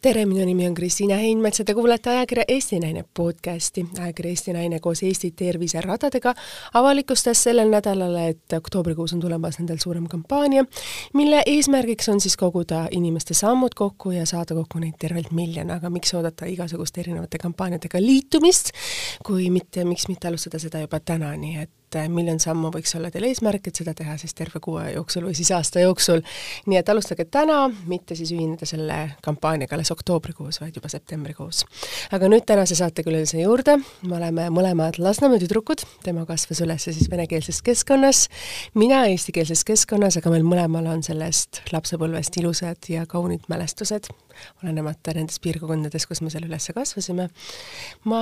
[0.00, 3.86] tere, minu nimi on Kristiina Heinmets ja te kuulate ajakirja Eesti Naine podcasti.
[4.00, 6.34] ajakiri Eesti Naine koos Eesti terviseradadega
[6.74, 10.64] avalikustas sellel nädalal, et oktoobrikuus on tulemas nendel suurem kampaania,
[11.12, 15.90] mille eesmärgiks on siis koguda inimeste sammud kokku ja saada kokku neid tervelt miljon, aga
[15.90, 18.72] miks oodata igasuguste erinevate kampaaniatega liitumist,
[19.26, 23.10] kui mitte, miks mitte alustada seda juba täna, nii et et miljon sammu võiks olla
[23.10, 26.22] teil eesmärk, et seda teha siis terve kuu aja jooksul või siis aasta jooksul.
[26.70, 31.64] nii et alustage täna, mitte siis ühineda selle kampaaniaga alles oktoobrikuus, vaid juba septembrikuus.
[32.12, 37.62] aga nüüd tänase saatekülalise juurde, me oleme mõlemad Lasnamäe tüdrukud, tema kasvas üles siis venekeelses
[37.66, 38.28] keskkonnas,
[38.74, 44.10] mina eestikeelses keskkonnas, aga meil mõlemal on sellest lapsepõlvest ilusad ja kaunid mälestused,
[44.62, 47.28] olenemata nendes piirkondades, kus me seal üles kasvasime.
[48.04, 48.20] ma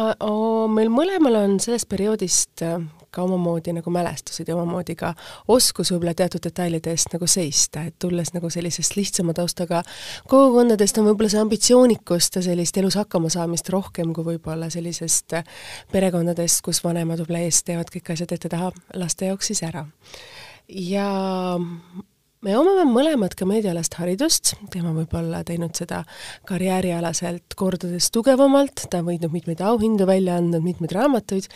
[0.73, 2.65] meil mõlemal on sellest perioodist
[3.11, 5.15] ka omamoodi nagu mälestused ja omamoodi ka
[5.49, 9.83] oskus võib-olla teatud detailide eest nagu seista, et tulles nagu sellisest lihtsama taustaga
[10.29, 15.39] kogukondadest on võib-olla see ambitsioonikust ja sellist elus hakkamasaamist rohkem kui võib-olla sellisest
[15.93, 19.87] perekondadest, kus vanemad võib-olla eest teevad kõik asjad ette-taha laste jaoks siis ära.
[20.69, 21.09] ja
[22.47, 26.05] me omame mõlemad ka meediaalast haridust, tema võib olla teinud seda
[26.47, 31.49] karjäärialaselt kordades tugevamalt, ta on võitnud mitmeid auhindu välja andnud, mitmeid raamatuid,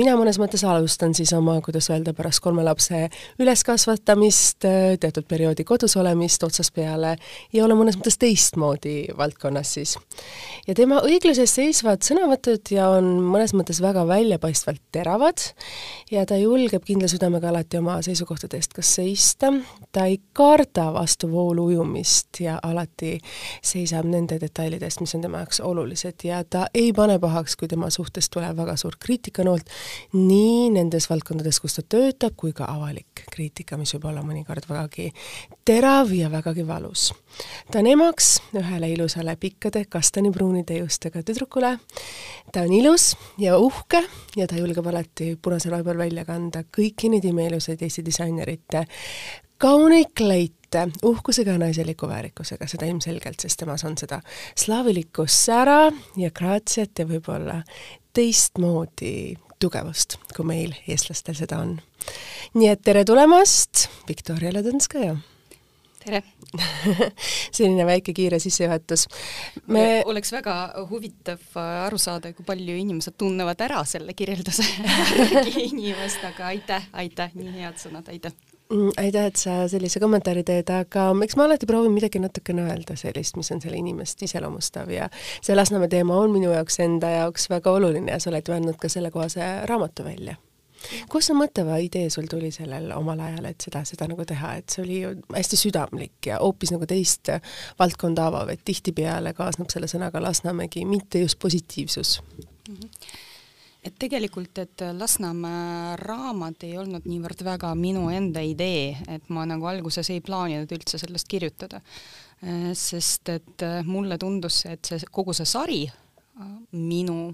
[0.00, 3.02] mina mõnes mõttes alustan siis oma, kuidas öelda, pärast kolme lapse
[3.42, 4.64] üleskasvatamist,
[5.02, 7.16] teatud perioodi kodus olemist otsast peale
[7.52, 9.96] ja olen mõnes mõttes teistmoodi valdkonnas siis.
[10.64, 15.44] ja tema õigluse eest seisvad sõnavõtud ja on mõnes mõttes väga väljapaistvalt teravad
[16.10, 19.52] ja ta julgeb kindla südamega alati oma seisukohtade eest ka seista,
[19.92, 23.18] ta ei karda vastu voolu ujumist ja alati
[23.62, 27.68] seisab nende detailide eest, mis on tema jaoks olulised ja ta ei pane pahaks, kui
[27.68, 29.70] tema suhtes tuleb väga suur kriitikanoolt,
[30.12, 35.10] nii nendes valdkondades, kus ta töötab, kui ka avalik kriitika, mis võib olla mõnikord vägagi
[35.66, 37.10] terav ja vägagi valus.
[37.70, 41.76] ta on emaks ühele ilusale pikkade kastanipruunide juustega tüdrukule,
[42.52, 44.02] ta on ilus ja uhke
[44.36, 48.86] ja ta julgeb alati punasel vaibal välja kanda kõiki neid imeilusaid Eesti disainerite
[49.60, 54.20] kauneid kleite, uhkusega ja naiseliku väärikusega, seda ilmselgelt, sest temas on seda
[54.58, 57.60] slaavilikku sära ja graatsiat ja võib-olla
[58.16, 61.76] teistmoodi tugevust, kui meil, eestlastel, seda on.
[62.56, 65.18] nii et tere tulemast, Viktoria Ladõnskaja!
[66.00, 66.22] tere
[67.56, 69.04] selline väike kiire sissejuhatus.
[69.68, 70.54] me oleks väga
[70.88, 71.42] huvitav
[71.84, 74.64] aru saada, kui palju inimesed tunnevad ära selle kirjelduse
[75.68, 78.32] inimest, aga aitäh, aitäh, nii head sõnad, aitäh
[78.96, 83.38] aitäh, et sa sellise kommentaari teed, aga eks ma alati proovin midagi natukene öelda sellist,
[83.38, 85.08] mis on selle inimest iseloomustav ja
[85.40, 88.78] see Lasnamäe teema on minu jaoks enda jaoks väga oluline ja sa oled ju andnud
[88.80, 90.36] ka sellekohase raamatu välja.
[91.12, 94.54] kust see mõte või idee sul tuli sellel omal ajal, et seda, seda nagu teha,
[94.60, 97.32] et see oli ju hästi südamlik ja hoopis nagu teist
[97.78, 102.76] valdkonda avav, et tihtipeale kaasneb selle sõnaga Lasnamägi mitte just positiivsus mm.
[102.76, 103.26] -hmm
[103.84, 109.68] et tegelikult, et Lasnamäe raamat ei olnud niivõrd väga minu enda idee, et ma nagu
[109.70, 111.80] alguses ei plaaninud üldse sellest kirjutada.
[112.44, 117.32] Äh, sest et äh, mulle tundus, et see kogu see sari, äh, minu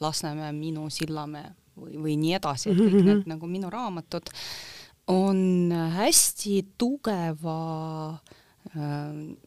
[0.00, 3.08] Lasnamäe, minu Sillamäe või, või nii edasi, et kõik mm -hmm.
[3.08, 4.30] need nagu minu raamatud
[5.10, 7.56] on hästi tugeva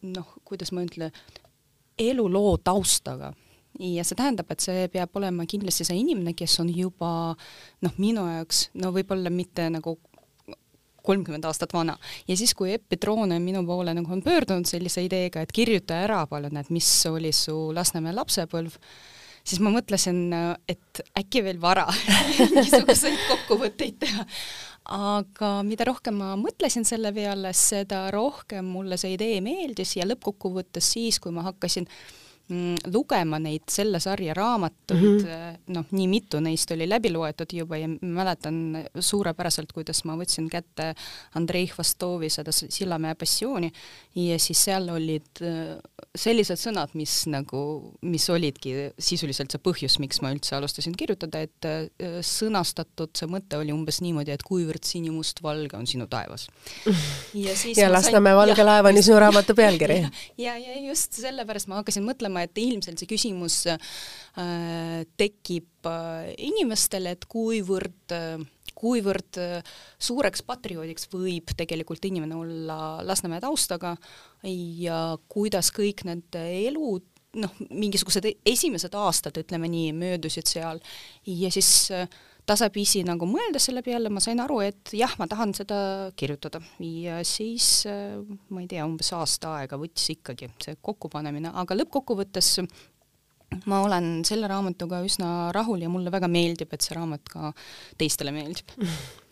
[0.02, 1.14] noh, kuidas ma ütlen,
[1.96, 3.30] eluloo taustaga
[3.80, 7.10] ja see tähendab, et see peab olema kindlasti see inimene, kes on juba
[7.84, 9.96] noh, minu jaoks no võib-olla mitte nagu
[11.04, 11.96] kolmkümmend aastat vana
[12.28, 16.22] ja siis, kui Epp Petrone minu poole nagu on pöördunud sellise ideega, et kirjuta ära
[16.30, 18.78] palun, et mis oli su Lasnamäe lapsepõlv,
[19.44, 20.22] siis ma mõtlesin,
[20.70, 21.88] et äkki veel vara
[22.38, 24.24] mingisuguseid kokkuvõtteid teha.
[24.94, 30.94] aga mida rohkem ma mõtlesin selle peale, seda rohkem mulle see idee meeldis ja lõppkokkuvõttes
[30.96, 32.23] siis, kui ma hakkasin äh,
[32.92, 35.60] lugema neid selle sarja raamatuid mm, -hmm.
[35.72, 40.94] noh, nii mitu neist oli läbi loetud juba ja mäletan suurepäraselt, kuidas ma võtsin kätte
[41.34, 43.72] Andrei Hvastovi seda Sillamäe passiooni
[44.14, 45.78] ja siis seal olid äh,
[46.14, 47.60] sellised sõnad, mis nagu,
[48.06, 53.58] mis olidki sisuliselt see põhjus, miks ma üldse alustasin kirjutada, et äh, sõnastatud see mõte
[53.58, 56.46] oli umbes niimoodi, et kuivõrd sinimustvalge on sinu taevas.
[57.44, 60.00] ja, ja Lasnamäe valge laev on ju sinu raamatu pealkiri.
[60.44, 66.34] ja, ja just sellepärast ma hakkasin mõtlema, mõtlema, et ilmselt see küsimus äh, tekib äh,
[66.50, 68.42] inimestel, et kuivõrd äh,
[68.74, 73.94] kuivõrd äh, suureks patrioodiks võib tegelikult inimene olla Lasnamäe taustaga
[74.44, 77.06] ja kuidas kõik need elud
[77.38, 80.82] noh, mingisugused esimesed aastad, ütleme nii, möödusid seal.
[81.26, 82.08] Ja siis äh,
[82.46, 85.78] tasapisi nagu mõelda selle peale, ma sain aru, et jah, ma tahan seda
[86.16, 86.60] kirjutada.
[86.84, 88.18] Ja siis äh,
[88.50, 92.56] ma ei tea, umbes aasta aega võttis ikkagi see kokkupanemine, aga lõppkokkuvõttes
[93.70, 97.52] ma olen selle raamatuga üsna rahul ja mulle väga meeldib, et see raamat ka
[98.00, 98.74] teistele meeldib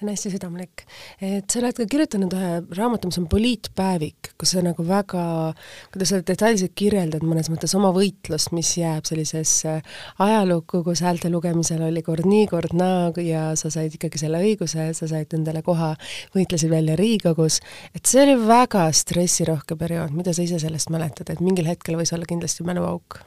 [0.00, 0.84] see on hästi südamlik.
[1.20, 5.52] et sa oled ka kirjutanud ühe raamatu, mis on poliitpäevik, kus sa nagu väga,
[5.92, 9.80] kuidas sa detailselt kirjeldad mõnes mõttes oma võitlust, mis jääb sellisesse
[10.18, 14.90] ajalukku, kus häälte lugemisel oli kord nii, kord naa ja sa said ikkagi selle õiguse,
[14.96, 15.94] sa said endale koha,
[16.36, 17.60] võitlesid välja Riigikogus,
[17.94, 22.14] et see oli väga stressirohke periood, mida sa ise sellest mäletad, et mingil hetkel võis
[22.16, 23.20] olla kindlasti mäluauk?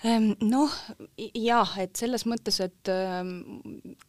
[0.00, 0.76] Noh,
[1.36, 2.88] jah, et selles mõttes, et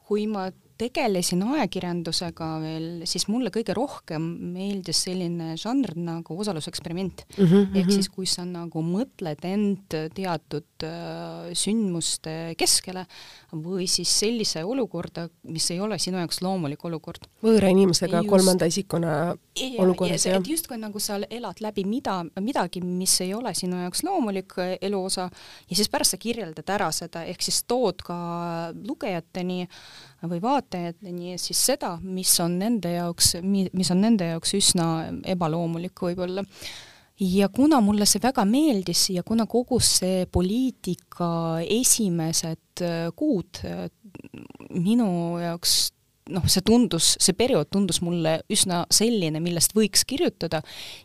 [0.08, 0.46] kui ma
[0.82, 4.24] tegelesin ajakirjandusega veel, siis mulle kõige rohkem
[4.56, 7.46] meeldis selline žanr nagu osaluseksperiment mm.
[7.46, 7.78] -hmm.
[7.82, 13.06] ehk siis, kui sa nagu mõtled end teatud äh, sündmuste keskele
[13.52, 17.28] või siis sellise olukorda, mis ei ole sinu jaoks loomulik olukord.
[17.44, 19.36] võõra inimesega just, kolmanda isikuna
[19.78, 20.42] olukorras, jah?
[20.48, 25.30] justkui nagu sa elad läbi mida, midagi, mis ei ole sinu jaoks loomulik äh, eluosa
[25.70, 28.18] ja siis pärast sa kirjeldad ära seda, ehk siis tood ka
[28.74, 29.68] lugejateni
[30.30, 34.88] või vaatajateni siis seda, mis on nende jaoks, mis on nende jaoks üsna
[35.34, 36.46] ebaloomulik võib-olla.
[37.22, 42.82] Ja kuna mulle see väga meeldis ja kuna kogu see poliitika esimesed
[43.18, 43.62] kuud
[44.74, 45.76] minu jaoks
[46.32, 50.62] noh, see tundus, see periood tundus mulle üsna selline, millest võiks kirjutada,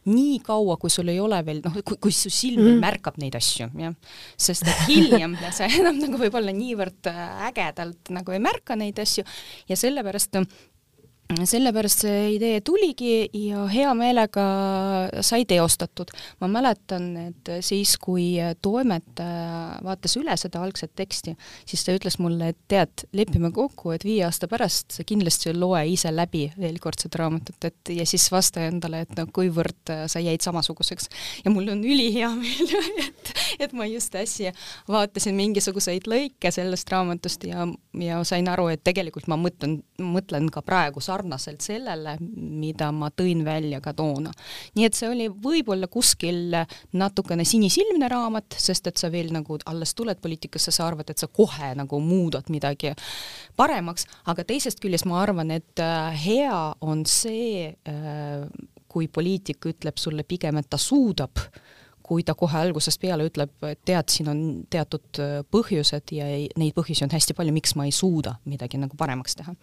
[0.08, 3.34] nii kaua, kui sul ei ole veel noh, kui, kui su silm mm märkab neid
[3.38, 3.94] asju, jah.
[4.38, 7.08] sest et hiljem sa enam nagu võib-olla niivõrd
[7.48, 9.24] ägedalt nagu ei märka neid asju
[9.70, 10.36] ja sellepärast
[11.26, 14.44] sellepärast see idee tuligi ja hea meelega
[15.26, 16.12] sai teostatud.
[16.40, 21.34] ma mäletan, et siis, kui toimetaja vaatas üle seda algset teksti,
[21.66, 25.82] siis ta ütles mulle, et tead, lepime kokku, et viie aasta pärast sa kindlasti loe
[25.90, 30.22] ise läbi veel kord seda raamatut, et ja siis vasta endale, et no kuivõrd sa
[30.22, 31.10] jäid samasuguseks.
[31.44, 32.74] ja mul on ülihea meel,
[33.08, 33.34] et,
[33.66, 34.54] et ma just äsja
[34.88, 37.66] vaatasin mingisuguseid lõike sellest raamatust ja,
[37.98, 41.15] ja sain aru, et tegelikult ma mõtlen, mõtlen ka praegu sarnaselt
[41.60, 44.32] sellele, mida ma tõin välja ka toona.
[44.74, 46.54] nii et see oli võib-olla kuskil
[46.92, 51.26] natukene sinisilmne raamat, sest et sa veel nagu alles tuled poliitikasse, sa arvad, et sa
[51.26, 52.92] kohe nagu muudad midagi
[53.56, 58.46] paremaks, aga teisest küljest ma arvan, et äh, hea on see, äh,
[58.88, 61.42] kui poliitik ütleb sulle pigem, et ta suudab
[62.06, 66.48] kui ta kohe algusest peale ütleb, et tead, siin on teatud äh, põhjused ja ei,
[66.58, 69.56] neid põhjusi on hästi palju, miks ma ei suuda midagi nagu paremaks teha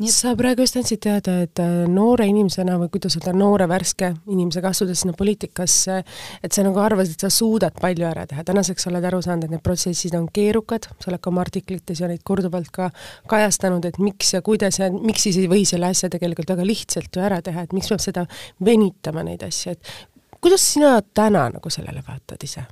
[0.00, 3.66] nii et sa praegu just andsid teada, et äh, noore inimesena või kuidas öelda, noore
[3.68, 5.98] värske inimesega astudes sinna poliitikasse,
[6.40, 9.54] et sa nagu arvasid, et sa suudad palju ära teha, tänaseks oled aru saanud, et
[9.54, 12.88] need protsessid on keerukad, sa oled ka oma artiklites ja neid korduvalt ka
[13.30, 17.12] kajastanud, et miks ja kuidas ja miks siis ei või selle asja tegelikult väga lihtsalt
[17.12, 18.26] ju ära teha, et miks peab seda
[18.64, 22.64] venitama, neid asju, et kuidas sina täna nagu sellele vaatad ise?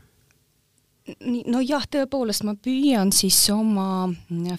[1.49, 4.08] Nojah, tõepoolest ma püüan siis oma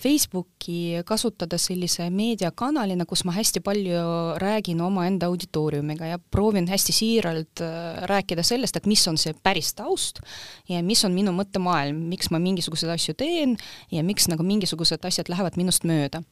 [0.02, 4.04] Facebooki kasutada sellise meediakanalina, kus ma hästi palju
[4.42, 9.74] räägin omaenda auditooriumiga ja proovin hästi siiralt äh, rääkida sellest, et mis on see päris
[9.78, 10.24] taust
[10.70, 13.58] ja mis on minu mõttemaailm, miks ma mingisuguseid asju teen
[13.92, 16.24] ja miks nagu mingisugused asjad lähevad minust mööda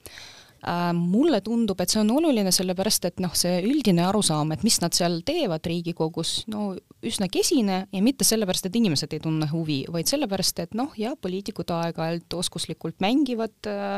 [0.98, 4.96] mulle tundub, et see on oluline, sellepärast et noh, see üldine arusaam, et mis nad
[4.96, 6.72] seal teevad Riigikogus, no
[7.06, 11.14] üsna kesine ja mitte sellepärast, et inimesed ei tunne huvi, vaid sellepärast, et noh, jah,
[11.22, 13.98] poliitikud aeg-ajalt oskuslikult mängivad äh,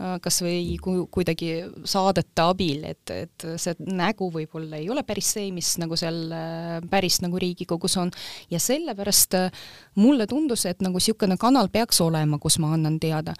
[0.00, 1.50] äh kas või ku-, kuidagi
[1.88, 6.78] saadete abil, et, et see nägu võib-olla ei ole päris see, mis nagu seal äh,
[6.90, 8.12] päris nagu Riigikogus on,
[8.52, 9.64] ja sellepärast äh,
[10.00, 13.34] mulle tundus, et nagu niisugune kanal peaks olema, kus ma annan teada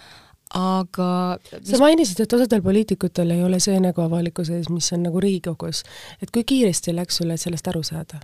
[0.55, 1.09] aga
[1.53, 1.71] mis...
[1.71, 5.83] sa mainisid, et osadel poliitikutel ei ole see nägu avalikkuse ees, mis on nagu Riigikogus.
[6.23, 8.23] et kui kiiresti läks sul, et sellest aru saada?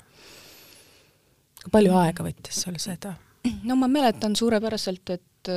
[1.64, 3.16] kui palju aega võttis sul seda?
[3.64, 5.54] no ma mäletan suurepäraselt, et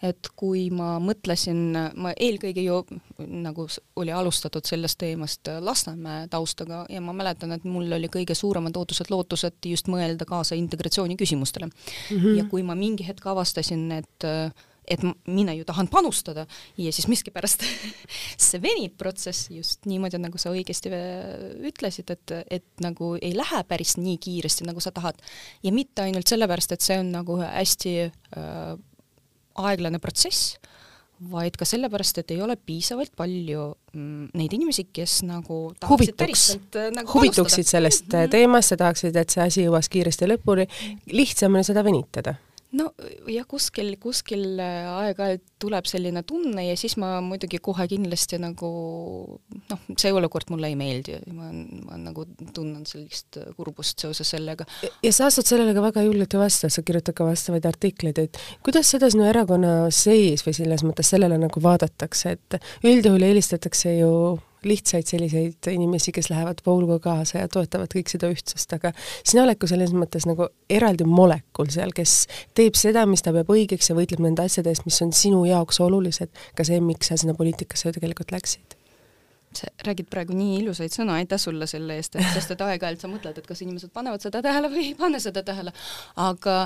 [0.00, 2.78] et kui ma mõtlesin, ma eelkõige ju
[3.20, 3.66] nagu
[4.00, 9.68] oli alustatud sellest teemast Lasnamäe taustaga ja ma mäletan, et mul oli kõige suuremad ootused-lootused
[9.68, 12.16] just mõelda kaasa integratsiooni küsimustele mm.
[12.16, 12.38] -hmm.
[12.38, 14.52] ja kui ma mingi hetk avastasin, et äh,
[14.90, 16.46] et mina ju tahan panustada
[16.78, 17.64] ja siis miskipärast
[18.48, 20.92] see venib protsess just niimoodi, nagu sa õigesti
[21.70, 25.20] ütlesid, et, et nagu ei lähe päris nii kiiresti, nagu sa tahad.
[25.62, 28.74] ja mitte ainult sellepärast, et see on nagu hästi äh,
[29.60, 30.56] aeglane protsess,
[31.30, 36.46] vaid ka sellepärast, et ei ole piisavalt palju mm, neid inimesi, kes nagu huvituks,
[36.80, 38.30] äh, nagu huvituksid sellest mm -hmm.
[38.36, 40.66] teemast ja tahaksid, et see asi jõuaks kiiresti lõpuni,
[41.12, 42.38] lihtsam on seda venitada
[42.78, 42.90] no
[43.30, 48.70] jah, kuskil, kuskil äh, aeg-ajalt tuleb selline tunne ja siis ma muidugi kohe kindlasti nagu
[49.70, 51.50] noh, see olukord mulle ei meeldi, ma,
[51.88, 54.66] ma nagu tunnen sellist kurbust seoses sellega.
[55.02, 58.40] ja sa astud sellele ka väga julgelt ju vastu, sa kirjutad ka vastavaid artikleid, et
[58.66, 64.12] kuidas seda sinu erakonna sees või selles mõttes sellele nagu vaadatakse, et üldjuhul eelistatakse ju
[64.64, 69.60] lihtsaid selliseid inimesi, kes lähevad vooluga kaasa ja toetavad kõik seda ühtsust, aga sina oled
[69.60, 72.26] ka selles mõttes nagu eraldi molekul seal, kes
[72.56, 75.80] teeb seda, mis ta peab õigeks ja võitleb nende asjade eest, mis on sinu jaoks
[75.84, 78.76] olulised, ka see, miks sa sinna poliitikasse ju tegelikult läksid.
[79.56, 83.40] Sa räägid praegu nii ilusaid sõnu, aitäh sulle selle eest, sest et aeg-ajalt sa mõtled,
[83.40, 85.72] et kas inimesed panevad seda tähele või ei pane seda tähele,
[86.22, 86.62] aga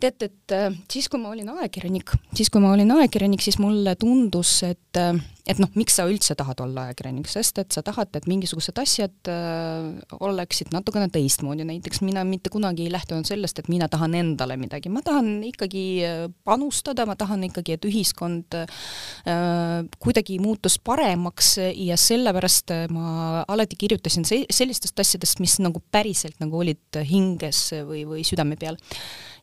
[0.00, 3.96] tead, et äh, siis, kui ma olin ajakirjanik, siis kui ma olin ajakirjanik, siis mulle
[4.00, 8.08] tundus, et äh, et noh, miks sa üldse tahad olla ajakirjanik, sest et sa tahad,
[8.16, 13.68] et mingisugused asjad äh, oleksid natukene teistmoodi, näiteks mina mitte kunagi ei lähtunud sellest, et
[13.72, 19.84] mina tahan endale midagi, ma tahan ikkagi äh, panustada, ma tahan ikkagi, et ühiskond äh,
[20.00, 26.64] kuidagi muutus paremaks ja sellepärast ma alati kirjutasin se sellistest asjadest, mis nagu päriselt nagu
[26.64, 28.80] olid hinges või, või südame peal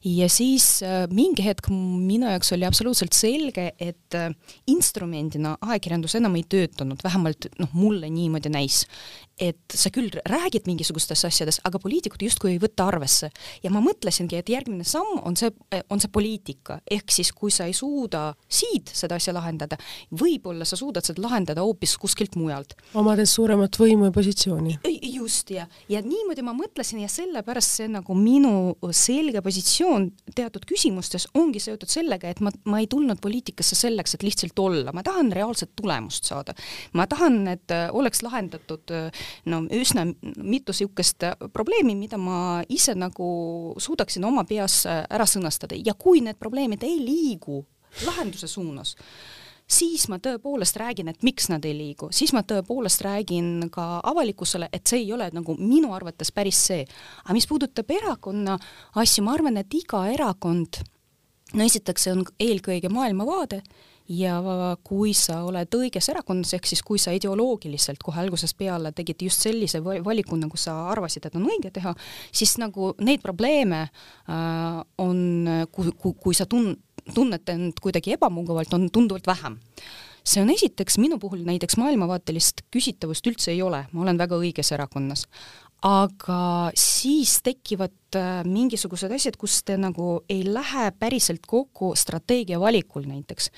[0.06, 4.32] ja siis äh, mingi hetk minu jaoks oli absoluutselt selge, et äh,
[4.72, 8.84] instrumendina ajakirjandus enam ei töötanud, vähemalt noh, mulle niimoodi näis
[9.42, 13.32] et sa küll räägid mingisugustes asjades, aga poliitikud justkui ei võta arvesse.
[13.64, 15.50] ja ma mõtlesingi, et järgmine samm on see,
[15.90, 19.80] on see poliitika, ehk siis kui sa ei suuda siit seda asja lahendada,
[20.22, 22.76] võib-olla sa suudad seda lahendada hoopis kuskilt mujalt.
[22.94, 24.78] omades suuremat võimu ja positsiooni.
[25.02, 31.28] just, ja, ja niimoodi ma mõtlesin ja sellepärast see nagu minu selge positsioon teatud küsimustes
[31.34, 35.34] ongi seotud sellega, et ma, ma ei tulnud poliitikasse selleks, et lihtsalt olla, ma tahan
[35.34, 36.54] reaalset tulemust saada.
[36.94, 38.94] ma tahan, et oleks lahendatud
[39.46, 40.06] no üsna
[40.38, 46.40] mitu niisugust probleemi, mida ma ise nagu suudaksin oma peas ära sõnastada ja kui need
[46.40, 47.64] probleemid ei liigu
[48.06, 48.96] lahenduse suunas,
[49.72, 54.70] siis ma tõepoolest räägin, et miks nad ei liigu, siis ma tõepoolest räägin ka avalikkusele,
[54.74, 56.86] et see ei ole nagu minu arvates päris see.
[57.24, 58.58] aga mis puudutab erakonna
[58.96, 60.82] asju, ma arvan, et iga erakond,
[61.54, 63.62] no esiteks see on eelkõige maailmavaade
[64.10, 64.38] ja
[64.84, 69.46] kui sa oled õiges erakonnas, ehk siis kui sa ideoloogiliselt kohe algusest peale tegid just
[69.46, 71.94] sellise valiku, nagu sa arvasid, et on õige teha,
[72.32, 75.20] siis nagu neid probleeme äh, on,
[75.72, 76.76] kui, kui, kui sa tun-,
[77.16, 79.60] tunned end kuidagi ebamugavalt, on tunduvalt vähem.
[80.22, 84.70] See on esiteks, minu puhul näiteks maailmavaatelist küsitavust üldse ei ole, ma olen väga õiges
[84.76, 85.26] erakonnas.
[85.82, 93.08] Aga siis tekivad äh, mingisugused asjad, kus te nagu ei lähe päriselt kokku strateegia valikul
[93.10, 93.52] näiteks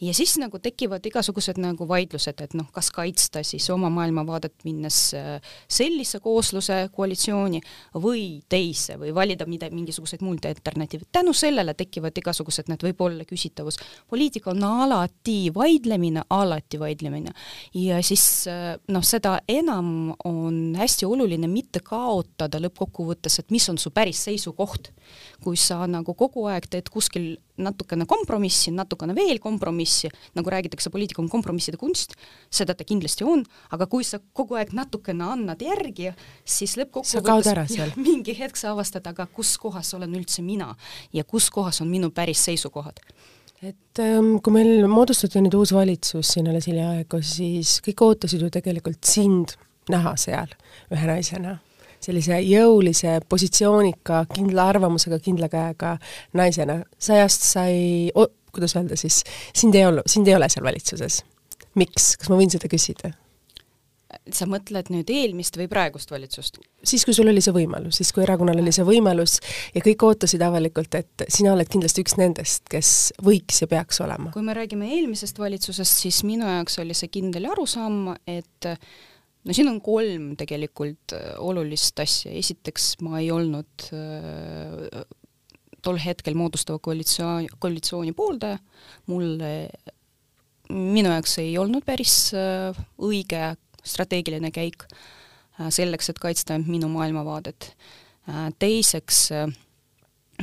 [0.00, 4.98] ja siis nagu tekivad igasugused nagu vaidlused, et noh, kas kaitsta siis oma maailmavaadet, minnes
[5.16, 7.60] äh, sellise koosluse koalitsiooni
[8.02, 11.06] või teise või valida mida, mingisuguseid muid alternatiive.
[11.12, 13.78] tänu sellele tekivad igasugused need võib-olla küsitavus.
[14.10, 17.32] poliitika on alati vaidlemine, alati vaidlemine
[17.74, 23.78] ja siis äh, noh, seda enam on hästi oluline mitte kaotada lõppkokkuvõttes, et mis on
[23.78, 24.92] su päris seisukoht
[25.44, 31.22] kui sa nagu kogu aeg teed kuskil natukene kompromissi, natukene veel kompromissi, nagu räägitakse, poliitika
[31.22, 32.16] on kompromisside kunst,
[32.52, 36.10] seda ta kindlasti on, aga kui sa kogu aeg natukene annad järgi,
[36.44, 37.76] siis lõppkokkuvõttes
[38.08, 40.72] mingi hetk sa avastad, aga kus kohas olen üldse mina
[41.14, 43.02] ja kus kohas on minu päris seisukohad?
[43.64, 48.50] Et ähm, kui meil moodustati nüüd uus valitsus siin alles hiljaaegu, siis kõik ootasid ju
[48.52, 49.54] tegelikult sind
[49.92, 50.50] näha seal
[50.92, 51.58] ühe naisena
[52.04, 55.96] sellise jõulise, positsioonika, kindla arvamusega, kindla käega
[56.36, 56.82] naisena.
[56.98, 58.10] sajast sai,
[58.54, 59.22] kuidas öelda siis,
[59.54, 61.22] sind ei olnud, sind ei ole seal valitsuses.
[61.74, 63.14] miks, kas ma võin seda küsida?
[64.32, 66.60] sa mõtled nüüd eelmist või praegust valitsust?
[66.84, 69.38] siis, kui sul oli see võimalus, siis kui erakonnal oli see võimalus
[69.74, 72.90] ja kõik ootasid avalikult, et sina oled kindlasti üks nendest, kes
[73.24, 74.30] võiks ja peaks olema.
[74.34, 78.70] kui me räägime eelmisest valitsusest, siis minu jaoks oli see kindel arusaam, et
[79.44, 85.04] no siin on kolm tegelikult äh, olulist asja, esiteks ma ei olnud äh,
[85.84, 88.58] tol hetkel moodustava koalitsiooni, koalitsiooni pooldaja,
[89.10, 89.50] mulle,
[90.72, 93.52] minu jaoks ei olnud päris äh, õige
[93.84, 97.70] strateegiline käik äh, selleks, et kaitsta minu maailmavaadet
[98.28, 98.48] äh,.
[98.58, 99.52] teiseks äh,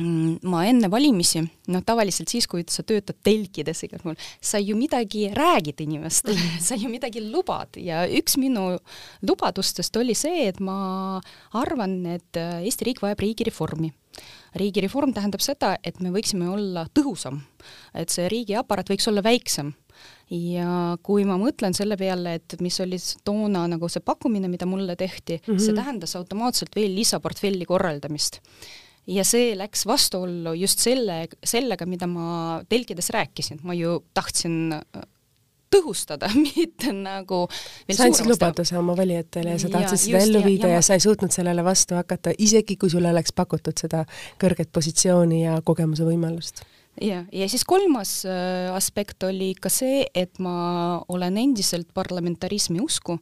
[0.00, 5.26] ma enne valimisi, noh tavaliselt siis, kui sa töötad telkides igal pool, sa ju midagi
[5.36, 8.78] räägid inimestele, sa ju midagi lubad ja üks minu
[9.26, 11.20] lubadustest oli see, et ma
[11.58, 13.92] arvan, et äh, Eesti riik vajab riigireformi.
[14.56, 17.40] riigireform tähendab seda, et me võiksime olla tõhusam,
[17.94, 19.72] et see riigiaparaat võiks olla väiksem
[20.32, 24.96] ja kui ma mõtlen selle peale, et mis oli toona nagu see pakkumine, mida mulle
[24.96, 25.60] tehti mm, -hmm.
[25.60, 28.40] see tähendas automaatselt veel lisaportfelli korraldamist
[29.06, 35.06] ja see läks vastuollu just selle, sellega, mida ma telkides rääkisin, ma ju tahtsin äh,
[35.72, 37.44] tõhustada, mitte nagu
[37.90, 40.98] sa andsid lubaduse oma valijatele ja sa tahtsid seda ellu viida ja, ja, ja sa
[40.98, 44.04] ei suutnud sellele vastu hakata, isegi kui sulle oleks pakutud seda
[44.42, 46.64] kõrget positsiooni ja kogemuse võimalust
[47.00, 53.18] ja, ja siis kolmas äh, aspekt oli ka see, et ma olen endiselt parlamentarismi usku.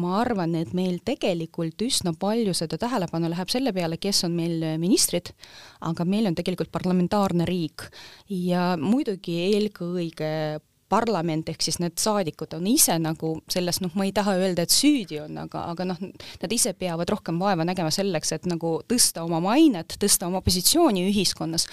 [0.00, 4.62] ma arvan, et meil tegelikult üsna palju seda tähelepanu läheb selle peale, kes on meil
[4.82, 5.32] ministrid,
[5.80, 7.88] aga meil on tegelikult parlamentaarne riik
[8.28, 10.60] ja muidugi eelkõige
[10.94, 14.74] parlament ehk siis need saadikud on ise nagu selles, noh, ma ei taha öelda, et
[14.74, 16.00] süüdi on, aga, aga noh,
[16.44, 21.06] nad ise peavad rohkem vaeva nägema selleks, et nagu tõsta oma mainet, tõsta oma positsiooni
[21.10, 21.66] ühiskonnas.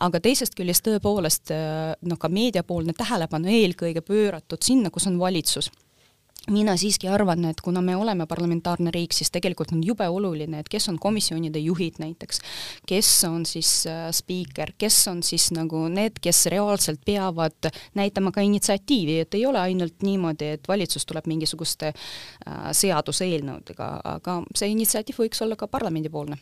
[0.00, 5.70] aga teisest küljest tõepoolest noh, ka meediapoolne tähelepanu eelkõige pööratud sinna, kus on valitsus
[6.48, 10.68] mina siiski arvan, et kuna me oleme parlamentaarne riik, siis tegelikult on jube oluline, et
[10.72, 12.40] kes on komisjonide juhid näiteks,
[12.88, 18.44] kes on siis äh, spiiker, kes on siis nagu need, kes reaalselt peavad näitama ka
[18.46, 25.20] initsiatiivi, et ei ole ainult niimoodi, et valitsus tuleb mingisuguste äh, seaduseelnõudega, aga see initsiatiiv
[25.24, 26.40] võiks olla ka parlamendipoolne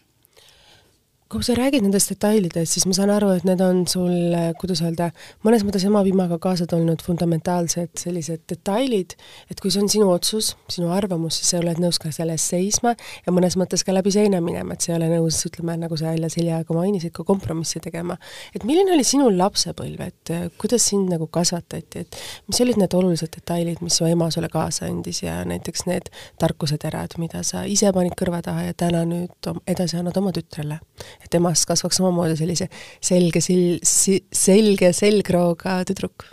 [1.28, 5.10] kui sa räägid nendest detailidest, siis ma saan aru, et need on sul, kuidas öelda,
[5.44, 9.12] mõnes mõttes emapiimaga kaasa tulnud fundamentaalsed sellised detailid,
[9.52, 12.54] et kui see on sinu otsus, sinu arvamus, siis sa oled nõus ka selle eest
[12.54, 12.94] seisma
[13.26, 16.14] ja mõnes mõttes ka läbi seina minema, et sa ei ole nõus, ütleme, nagu sa
[16.14, 18.16] Helja Seljaga mainisid, ka kompromissi tegema.
[18.56, 23.36] et milline oli sinu lapsepõlv, et kuidas sind nagu kasvatati, et mis olid need olulised
[23.36, 26.08] detailid, mis su ema sulle kaasa andis ja näiteks need
[26.40, 30.80] tarkuseterad, mida sa ise panid kõrva taha ja täna nüüd edasi annad oma tütrele?
[31.22, 32.68] Et temast kasvaks samamoodi sellise
[33.00, 36.28] selge sil-, selge selgrooga tüdruk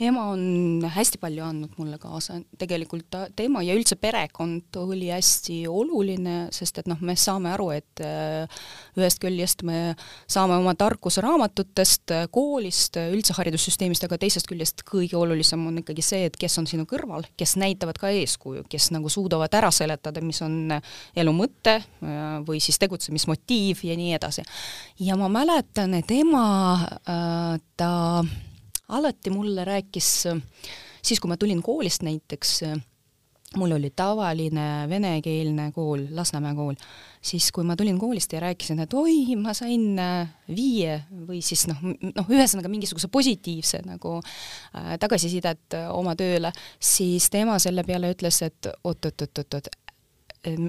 [0.00, 5.64] ema on hästi palju andnud mulle kaasa, tegelikult ta, tema ja üldse perekond oli hästi
[5.70, 8.62] oluline, sest et noh, me saame aru, et äh,
[8.98, 9.94] ühest küljest me
[10.30, 15.82] saame oma tarkuse raamatutest, äh, koolist, äh, üldse haridussüsteemist, aga teisest küljest kõige olulisem on
[15.82, 19.70] ikkagi see, et kes on sinu kõrval, kes näitavad ka eeskuju, kes nagu suudavad ära
[19.74, 21.78] seletada, mis on elu mõte
[22.44, 24.44] või siis tegutsemismotiiv ja nii edasi.
[25.00, 26.46] ja ma mäletan, et ema
[27.08, 27.92] äh, ta
[28.88, 30.10] alati mulle rääkis,
[31.02, 32.60] siis kui ma tulin koolist näiteks,
[33.56, 36.74] mul oli tavaline venekeelne kool, Lasnamäe kool,
[37.22, 41.66] siis kui ma tulin koolist ja rääkisin, et oi, ma sain äh, viie või siis
[41.70, 48.42] noh, noh, ühesõnaga mingisuguse positiivse nagu äh, tagasisidet oma tööle, siis tema selle peale ütles,
[48.46, 49.70] et oot-oot-oot-oot,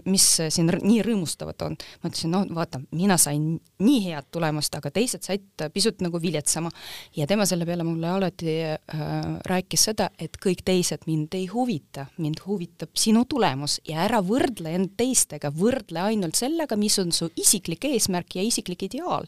[0.06, 1.76] mis siin nii rõõmustavat on.
[2.02, 6.72] ma ütlesin, no vaata, mina sain nii head tulemust, aga teised said pisut nagu viletsama.
[7.16, 9.06] ja tema selle peale mulle alati äh,
[9.46, 14.76] rääkis seda, et kõik teised mind ei huvita, mind huvitab sinu tulemus ja ära võrdle
[14.76, 19.28] end teistega, võrdle ainult sellega, mis on su isiklik eesmärk ja isiklik ideaal.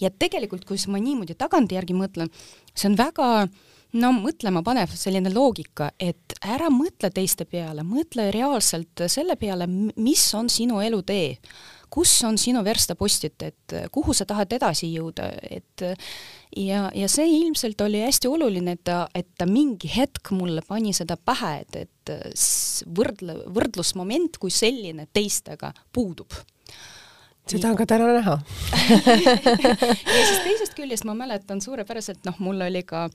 [0.00, 2.30] ja tegelikult, kui ma niimoodi tagantjärgi mõtlen,
[2.74, 3.50] see on väga äh,
[3.98, 10.24] no mõtlema panev selline loogika, et ära mõtle teiste peale, mõtle reaalselt selle peale, mis
[10.36, 11.36] on sinu elutee,
[11.90, 15.84] kus on sinu verstapostid, et kuhu sa tahad edasi jõuda, et
[16.56, 20.94] ja, ja see ilmselt oli hästi oluline, et ta, et ta mingi hetk mulle pani
[20.96, 22.14] seda pähe, et, et
[22.86, 26.38] võrdle, võrdlusmoment kui selline teistega puudub
[27.48, 28.38] seda on ka täna näha.
[30.10, 33.08] Ja siis teisest küljest ma mäletan suurepäraselt, noh, mul oli ka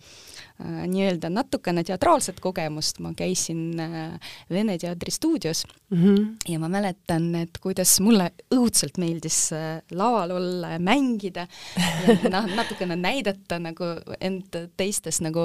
[0.56, 4.14] Äh, nii-öelda natukene teatraalset kogemust, ma käisin äh,
[4.48, 6.28] Vene Teatri stuudios mm -hmm.
[6.48, 12.48] ja ma mäletan, et kuidas mulle õudselt meeldis äh, laval olla ja mängida ja noh,
[12.56, 13.84] natukene näidata nagu
[14.22, 15.42] end teistes nagu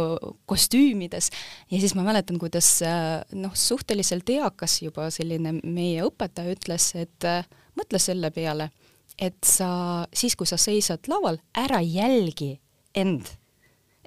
[0.47, 1.31] kostüümides.
[1.71, 2.79] Ja siis ma mäletan, kuidas
[3.33, 7.27] noh, suhteliselt eakas juba selline meie õpetaja ütles, et
[7.79, 8.71] mõtle selle peale,
[9.19, 12.55] et sa siis, kui sa seisad laval, ära jälgi
[12.97, 13.29] end.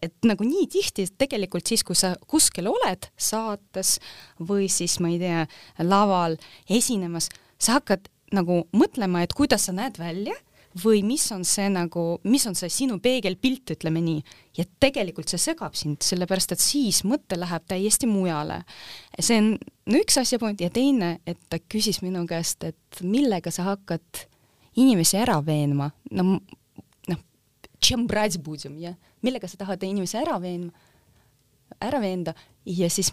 [0.04, 4.00] Et nagu nii tihti tegelikult siis, kui sa kuskil oled saates
[4.40, 5.46] või siis ma ei tea,
[5.80, 6.36] laval
[6.68, 10.36] esinemas, sa hakkad nagu mõtlema, et kuidas sa näed välja
[10.82, 14.24] või mis on see nagu, mis on see sinu peegelpilt, ütleme nii,
[14.58, 18.64] ja tegelikult see segab sind, sellepärast et siis mõte läheb täiesti mujale.
[19.20, 19.52] see on
[19.86, 24.26] no üks asjapunkt ja teine, et ta küsis minu käest, et millega sa hakkad
[24.76, 27.22] inimesi ära veenma, no noh,
[27.84, 30.72] jah, millega sa tahad inimesi ära veenma,
[31.82, 32.34] ära veenda?
[32.66, 33.12] Ja siis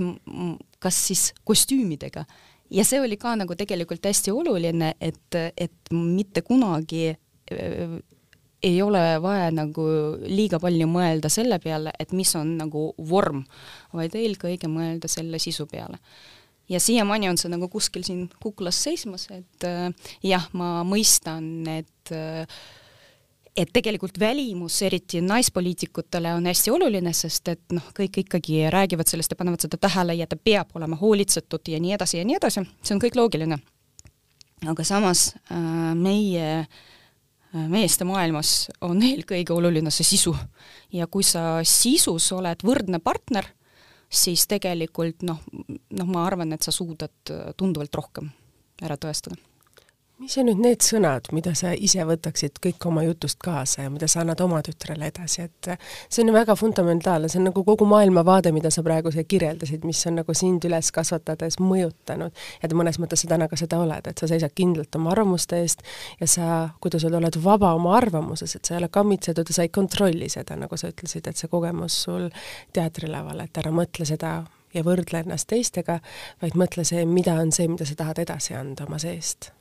[0.78, 2.24] kas siis kostüümidega?
[2.70, 7.16] Ja see oli ka nagu tegelikult hästi oluline, et, et mitte kunagi
[8.62, 9.84] ei ole vaja nagu
[10.26, 13.44] liiga palju mõelda selle peale, et mis on nagu vorm,
[13.96, 16.00] vaid eelkõige mõelda selle sisu peale
[16.70, 19.88] ja siiamaani on see nagu kuskil siin kuklas seismas, et äh,
[20.22, 22.60] jah, ma mõistan, et äh,
[23.60, 29.34] et tegelikult välimus, eriti naispoliitikutele, on hästi oluline, sest et noh, kõik ikkagi räägivad sellest
[29.34, 32.62] ja panevad seda tähele ja ta peab olema hoolitsetud ja nii edasi ja nii edasi,
[32.86, 33.58] see on kõik loogiline.
[34.70, 35.58] aga samas äh,
[35.98, 36.80] meie äh,
[37.52, 40.34] meeste maailmas on eelkõige oluline see sisu.
[40.92, 43.46] Ja kui sa sisus oled võrdne partner,
[44.10, 45.42] siis tegelikult noh,
[45.90, 48.30] noh, ma arvan, et sa suudad tunduvalt rohkem
[48.82, 49.38] ära tõestada
[50.20, 54.04] mis on nüüd need sõnad, mida sa ise võtaksid kõik oma jutust kaasa ja mida
[54.10, 55.70] sa annad oma tütrele edasi, et
[56.12, 59.86] see on ju väga fundamentaalne, see on nagu kogu maailmavaade, mida sa praegu siia kirjeldasid,
[59.88, 62.36] mis on nagu sind üles kasvatades mõjutanud.
[62.60, 65.84] Ja mõnes mõttes sa täna ka seda oled, et sa seisad kindlalt oma arvamuste eest
[66.20, 66.48] ja sa,
[66.84, 70.28] kuidas öelda, oled vaba oma arvamuses, et sa ei ole kammitsetud ja sa ei kontrolli
[70.32, 72.28] seda, nagu sa ütlesid, et see kogemus sul
[72.76, 74.42] teatrilaval, et ära mõtle seda
[74.74, 75.98] ja võrdle ennast teistega,
[76.44, 79.54] vaid mõtle see, mida on see, mida sa tahad edasi anda oma seest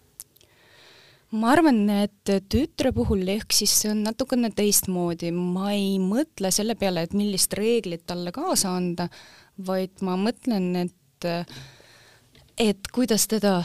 [1.38, 6.76] ma arvan, et tütre puhul ehk siis see on natukene teistmoodi, ma ei mõtle selle
[6.80, 9.10] peale, et millist reeglit talle kaasa anda,
[9.68, 11.30] vaid ma mõtlen, et
[12.60, 13.60] et kuidas teda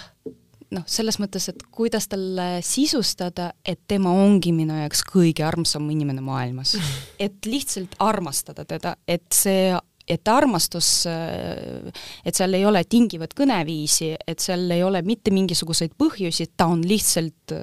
[0.74, 6.24] noh, selles mõttes, et kuidas talle sisustada, et tema ongi minu jaoks kõige armsam inimene
[6.24, 6.74] maailmas.
[7.26, 9.72] et lihtsalt armastada teda, et see
[10.08, 16.50] et armastus, et seal ei ole tingivat kõneviisi, et seal ei ole mitte mingisuguseid põhjusi,
[16.56, 17.54] ta on lihtsalt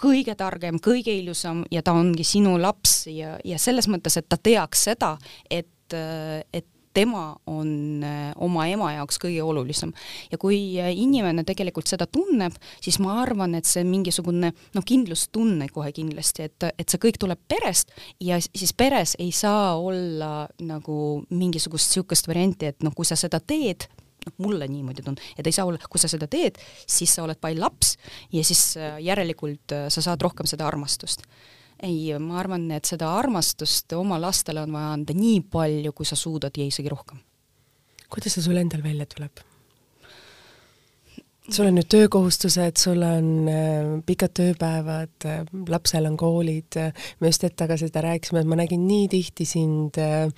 [0.00, 4.36] kõige targem, kõige ilusam ja ta ongi sinu laps ja, ja selles mõttes, et ta
[4.40, 5.14] teaks seda,
[5.50, 5.96] et,
[6.52, 9.92] et tema on äh, oma ema jaoks kõige olulisem.
[10.30, 15.68] ja kui äh, inimene tegelikult seda tunneb, siis ma arvan, et see mingisugune noh, kindlustunne
[15.70, 21.22] kohe kindlasti, et, et see kõik tuleb perest ja siis peres ei saa olla nagu
[21.30, 23.86] mingisugust niisugust varianti, et noh, kui sa seda teed,
[24.26, 27.38] noh, mulle niimoodi tundub, et ei saa olla, kui sa seda teed, siis sa oled
[27.40, 27.96] pall laps
[28.34, 31.26] ja siis äh, järelikult sa saad rohkem seda armastust
[31.82, 36.18] ei, ma arvan, et seda armastust oma lastele on vaja anda nii palju, kui sa
[36.18, 37.20] suudad ja isegi rohkem.
[38.10, 39.49] kuidas see sul endal välja tuleb?
[41.52, 47.30] Sul on nüüd töökohustused, sul on äh, pikad tööpäevad äh,, lapsel on koolid äh,, me
[47.30, 50.30] just hetk tagasi seda rääkisime, et ma nägin nii tihti sind äh,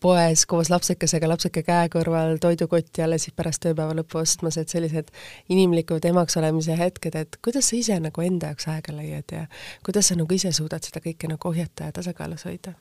[0.00, 5.12] poes koos lapsekesega, lapseke käe kõrval toidukotti alles pärast tööpäeva lõppu ostmas, et sellised
[5.52, 9.46] inimlikud emaks olemise hetked, et kuidas sa ise nagu enda jaoks aega leiad ja
[9.86, 12.74] kuidas sa nagu ise suudad seda kõike nagu ohjata ja tasakaalus hoida?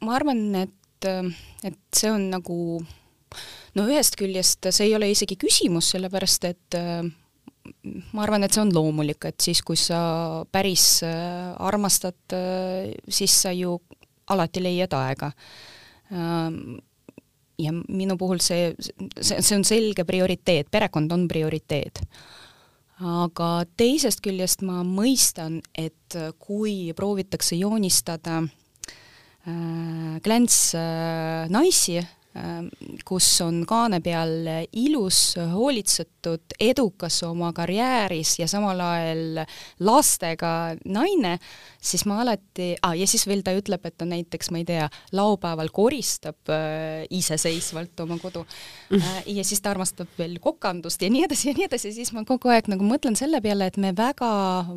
[0.00, 1.08] ma arvan, et,
[1.68, 2.56] et see on nagu
[3.74, 6.78] no ühest küljest see ei ole isegi küsimus, sellepärast et
[8.12, 12.36] ma arvan, et see on loomulik, et siis, kui sa päris armastad,
[13.08, 13.78] siis sa ju
[14.30, 15.30] alati leiad aega.
[16.12, 16.76] Ähm,
[17.58, 18.72] ja minu puhul see,
[19.20, 22.02] see, see on selge prioriteet, perekond on prioriteet.
[23.04, 32.12] aga teisest küljest ma mõistan, et kui proovitakse joonistada äh, klänts äh, naisi äh,,
[33.06, 39.44] kus on kaane peal ilus, hoolitsetud, edukas oma karjääris ja samal ajal
[39.86, 40.50] lastega
[40.90, 41.36] naine,
[41.78, 44.88] siis ma alati ah,, ja siis veel ta ütleb, et ta näiteks, ma ei tea,
[45.14, 51.24] laupäeval koristab äh, iseseisvalt oma kodu äh, ja siis ta armastab veel kokandust ja nii
[51.28, 54.32] edasi ja nii edasi, siis ma kogu aeg nagu mõtlen selle peale, et me väga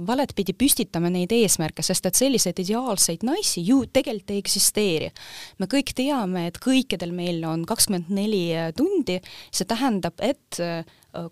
[0.07, 5.11] valet pidi püstitame neid eesmärke, sest et selliseid ideaalseid naisi ju tegelikult ei eksisteeri.
[5.57, 9.19] me kõik teame, et kõikidel meil on kakskümmend neli tundi,
[9.51, 10.83] see tähendab, et äh,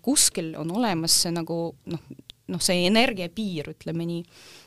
[0.02, 1.58] kuskil on olemas see nagu
[1.92, 2.06] noh,
[2.52, 4.22] noh, see energiapiir, ütleme nii.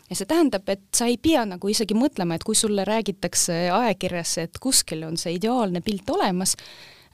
[0.09, 4.37] Ja see tähendab, et sa ei pea nagu isegi mõtlema, et kui sulle räägitakse ajakirjas,
[4.45, 6.55] et kuskil on see ideaalne pilt olemas,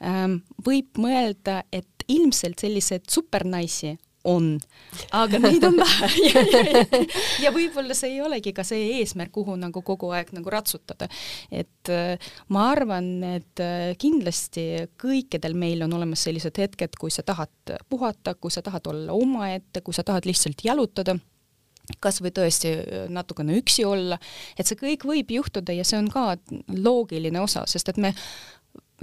[0.00, 4.48] ähm, võib mõelda, et ilmselt selliseid supernaisi on,
[5.16, 7.04] aga neid on vähe ja, ja, ja,
[7.46, 11.08] ja võib-olla see ei olegi ka see eesmärk, kuhu nagu kogu aeg nagu ratsutada.
[11.50, 14.66] et äh, ma arvan, et äh, kindlasti
[15.00, 19.82] kõikidel meil on olemas sellised hetked, kui sa tahad puhata, kui sa tahad olla omaette,
[19.86, 21.16] kui sa tahad lihtsalt jalutada
[22.02, 24.18] kas või tõesti äh, natukene üksi olla,
[24.58, 26.34] et see kõik võib juhtuda ja see on ka
[26.74, 28.12] loogiline osa, sest et me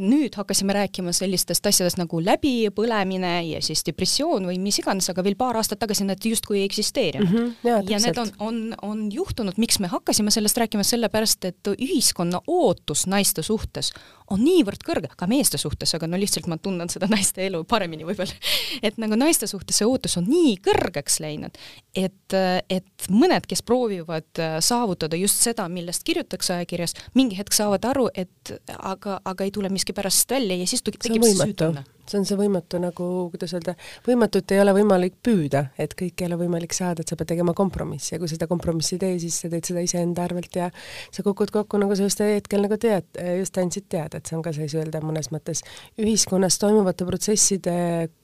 [0.01, 5.37] nüüd hakkasime rääkima sellistest asjadest nagu läbipõlemine ja siis depressioon või mis iganes, aga veel
[5.37, 7.37] paar aastat tagasi need justkui ei eksisteerinud mm.
[7.37, 11.73] -hmm, ja, ja need on, on, on juhtunud, miks me hakkasime sellest rääkima, sellepärast et
[11.77, 13.93] ühiskonna ootus naiste suhtes
[14.33, 18.07] on niivõrd kõrge, ka meeste suhtes, aga no lihtsalt ma tunnen seda naiste elu paremini
[18.07, 18.33] võib-olla
[18.87, 21.61] et nagu naiste suhtes see ootus on nii kõrgeks läinud,
[21.93, 22.37] et,
[22.73, 28.55] et mõned, kes proovivad saavutada just seda, millest kirjutatakse ajakirjas, mingi hetk saavad aru, et
[28.79, 31.83] aga, aga ei tule mis miskipärast välja ja siis tekib see süütunne.
[32.09, 36.29] See on see võimatu nagu, kuidas öelda, võimatut ei ole võimalik püüda, et kõike ei
[36.29, 39.39] ole võimalik saada, et sa pead tegema kompromissi ja kui seda kompromissi ei tee, siis
[39.43, 40.69] sa teed seda iseenda arvelt ja
[41.13, 43.07] sa kukud kokku, nagu sa just hetkel nagu tead,
[43.39, 45.63] just andsid teada, et see on ka siis öelda mõnes mõttes
[46.01, 47.75] ühiskonnas toimuvate protsesside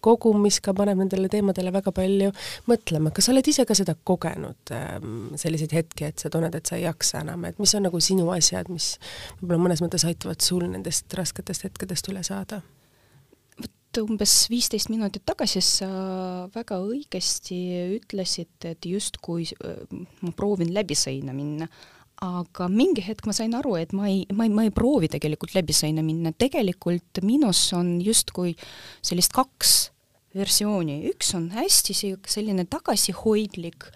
[0.06, 2.34] kogum, mis ka paneb nendele teemadele väga palju
[2.70, 3.14] mõtlema.
[3.16, 6.76] kas sa oled ise ka seda kogenud, ähm, selliseid hetki, et sa tunned, et sa
[6.76, 8.98] ei jaksa enam, et mis on nagu sinu asjad, mis
[9.40, 12.62] võib-olla mõnes mõttes aitavad sul nendest rasketest hetkedest üle saada?
[13.98, 15.90] Umbes viisteist minutit tagasi sa
[16.54, 17.58] väga õigesti
[17.98, 19.80] ütlesid, et justkui äh,
[20.22, 21.68] ma proovin läbi seina minna,
[22.22, 25.56] aga mingi hetk ma sain aru, et ma ei, ma ei, ma ei proovi tegelikult
[25.56, 28.54] läbi seina minna, tegelikult minus on justkui
[29.02, 29.78] sellist kaks
[30.36, 31.96] versiooni, üks on hästi
[32.28, 33.88] selline tagasihoidlik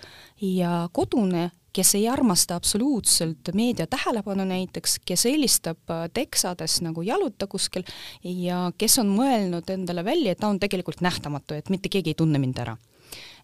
[0.42, 7.48] ja kodune kes ei armasta absoluutselt meedia tähelepanu näiteks, kes helistab äh, teksades nagu jaluta
[7.48, 7.86] kuskil
[8.24, 12.20] ja kes on mõelnud endale välja, et ta on tegelikult nähtamatu, et mitte keegi ei
[12.20, 12.78] tunne mind ära.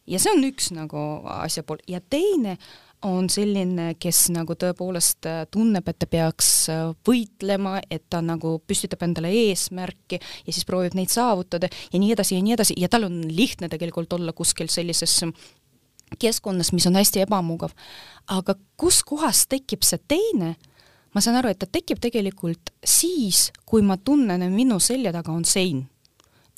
[0.08, 2.58] ja see on üks nagu asja pool ja teine
[3.08, 8.58] on selline, kes nagu tõepoolest äh, tunneb, et ta peaks äh, võitlema, et ta nagu
[8.68, 12.90] püstitab endale eesmärki ja siis proovib neid saavutada ja nii edasi ja nii edasi ja
[12.92, 15.22] tal on lihtne tegelikult olla kuskil sellises
[16.20, 17.72] keskkonnas, mis on hästi ebamugav.
[18.28, 20.56] aga kus kohas tekib see teine,
[21.14, 25.32] ma saan aru, et ta tekib tegelikult siis, kui ma tunnen, et minu selja taga
[25.32, 25.88] on sein.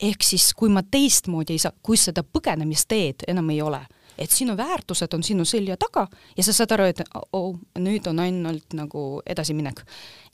[0.02, 3.84] ehk siis, kui ma teistmoodi ei saa, kui seda põgenemisteed enam ei ole,
[4.18, 8.20] et sinu väärtused on sinu selja taga ja sa saad aru, et oh, nüüd on
[8.20, 9.86] ainult nagu edasiminek.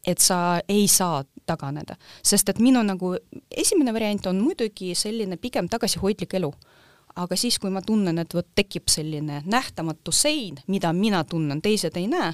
[0.08, 3.16] et sa ei saa taganeda, sest et minu nagu
[3.52, 6.52] esimene variant on muidugi selline pigem tagasihoidlik elu
[7.18, 11.98] aga siis, kui ma tunnen, et vot tekib selline nähtamatu sein, mida mina tunnen, teised
[11.98, 12.34] ei näe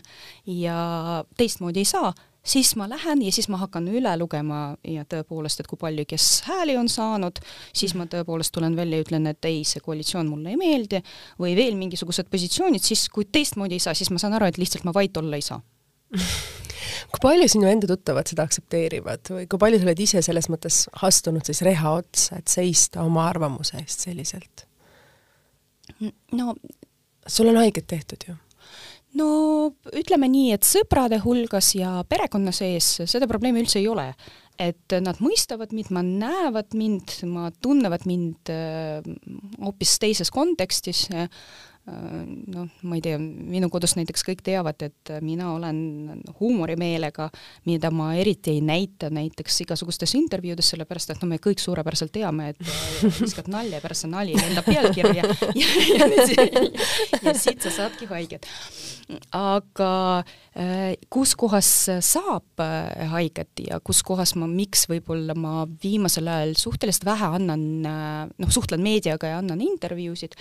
[0.60, 2.14] ja teistmoodi ei saa,
[2.46, 6.30] siis ma lähen ja siis ma hakkan üle lugema ja tõepoolest, et kui palju kes
[6.50, 7.40] hääli on saanud,
[7.76, 11.04] siis ma tõepoolest tulen välja ja ütlen, et ei, see koalitsioon mulle ei meeldi
[11.40, 14.84] või veel mingisugused positsioonid, siis kui teistmoodi ei saa, siis ma saan aru, et lihtsalt
[14.88, 15.62] ma vait olla ei saa
[17.14, 20.84] kui palju sinu enda tuttavad seda aktsepteerivad või kui palju sa oled ise selles mõttes
[21.06, 24.66] astunud siis reha otsa, et seista oma arvamuse eest selliselt?
[26.34, 26.56] no
[27.28, 28.38] sul on haiget tehtud ju?
[29.20, 29.28] No
[29.94, 34.14] ütleme nii, et sõprade hulgas ja perekonna sees seda probleemi üldse ei ole.
[34.54, 39.02] et nad mõistavad mind, ma näevad mind, ma tunnevad mind äh,
[39.58, 41.08] hoopis teises kontekstis
[41.86, 47.28] noh, ma ei tea, minu kodus näiteks kõik teavad, et mina olen huumorimeelega,
[47.68, 52.54] mida ma eriti ei näita näiteks igasugustes intervjuudes, sellepärast et no me kõik suurepäraselt teame,
[52.54, 52.62] et
[53.20, 55.28] viskad nalja ja pärast see nali lendab pealkirja ja,
[55.60, 56.64] ja, ja,
[57.20, 58.48] ja siit sa saadki haiget.
[59.36, 59.92] aga
[60.56, 61.70] äh, kus kohas
[62.06, 67.68] saab äh, haiget ja kus kohas ma, miks võib-olla ma viimasel ajal suhteliselt vähe annan,
[67.84, 70.36] äh, noh, suhtlen meediaga ja annan intervjuusid,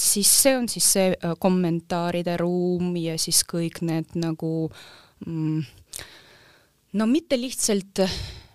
[0.00, 4.52] siis see on siis see äh, kommentaaride ruum ja siis kõik need nagu
[5.26, 5.62] mm,
[6.98, 8.04] no mitte lihtsalt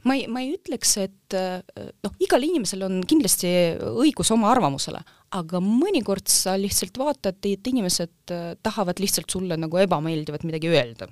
[0.07, 1.63] ma ei, ma ei ütleks, et äh,
[2.03, 3.49] noh, igal inimesel on kindlasti
[4.03, 5.01] õigus oma arvamusele,
[5.37, 11.09] aga mõnikord sa lihtsalt vaatad, et inimesed äh, tahavad lihtsalt sulle nagu ebameeldivat midagi öelda.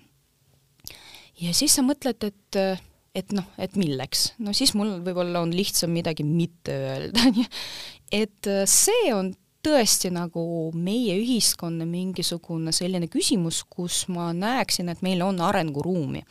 [1.42, 2.64] ja siis sa mõtled, et
[3.12, 7.26] et noh, et milleks, no siis mul võib-olla on lihtsam midagi mitte öelda,
[8.24, 10.44] et see on tõesti nagu
[10.78, 16.24] meie ühiskonna mingisugune selline küsimus, kus ma näeksin, et meil on arenguruumi,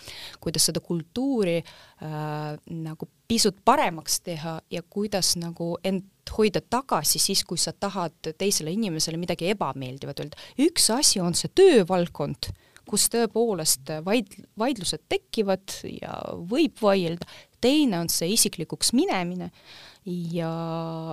[0.43, 7.45] kuidas seda kultuuri äh, nagu pisut paremaks teha ja kuidas nagu end hoida tagasi siis,
[7.47, 10.41] kui sa tahad teisele inimesele midagi ebameeldivat öelda.
[10.59, 12.51] üks asi on see töövaldkond,
[12.91, 16.17] kus tõepoolest vaid-, vaidlused tekivad ja
[16.51, 17.27] võib vaielda,
[17.61, 19.51] teine on see isiklikuks minemine
[20.07, 20.51] ja,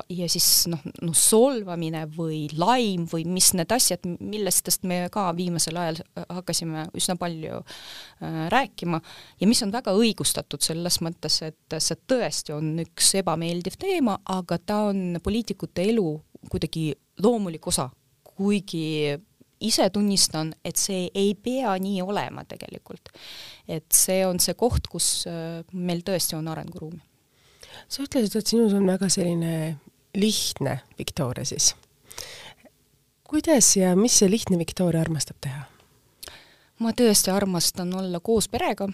[0.09, 5.79] ja siis noh, noh solvamine või laim või mis need asjad, millestest me ka viimasel
[5.81, 6.01] ajal
[6.39, 9.01] hakkasime üsna palju äh, rääkima.
[9.41, 14.59] Ja mis on väga õigustatud selles mõttes, et see tõesti on üks ebameeldiv teema, aga
[14.59, 16.09] ta on poliitikute elu
[16.47, 16.91] kuidagi
[17.23, 17.89] loomulik osa,
[18.23, 19.17] kuigi
[19.59, 23.09] ise tunnistan, et see ei pea nii olema tegelikult.
[23.67, 27.01] et see on see koht, kus äh, meil tõesti on arenguruumi
[27.87, 29.77] sa ütlesid, et sinus on väga selline
[30.17, 31.75] lihtne Victoria siis.
[33.27, 35.65] kuidas ja mis see lihtne Victoria armastab teha?
[36.79, 38.87] ma tõesti armastan olla koos perega,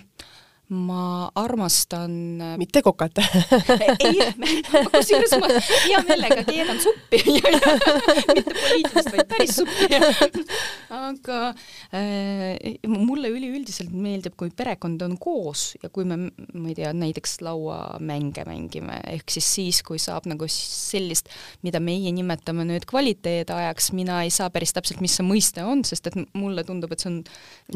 [0.73, 2.13] ma armastan
[2.59, 3.23] mitte kokata
[4.07, 4.17] ei,
[4.91, 7.21] kusjuures ma hea meelega keedan suppi.
[8.33, 9.87] Mitte poliitilist, vaid päris suppi.
[11.03, 11.39] Aga
[11.93, 17.39] äh, mulle üleüldiselt meeldib, kui perekond on koos ja kui me, ma ei tea, näiteks
[17.45, 21.31] lauamänge mängime, ehk siis siis, kui saab nagu sellist,
[21.65, 26.11] mida meie nimetame nüüd kvaliteedajaks, mina ei saa päris täpselt, mis see mõiste on, sest
[26.11, 27.19] et mulle tundub, et see on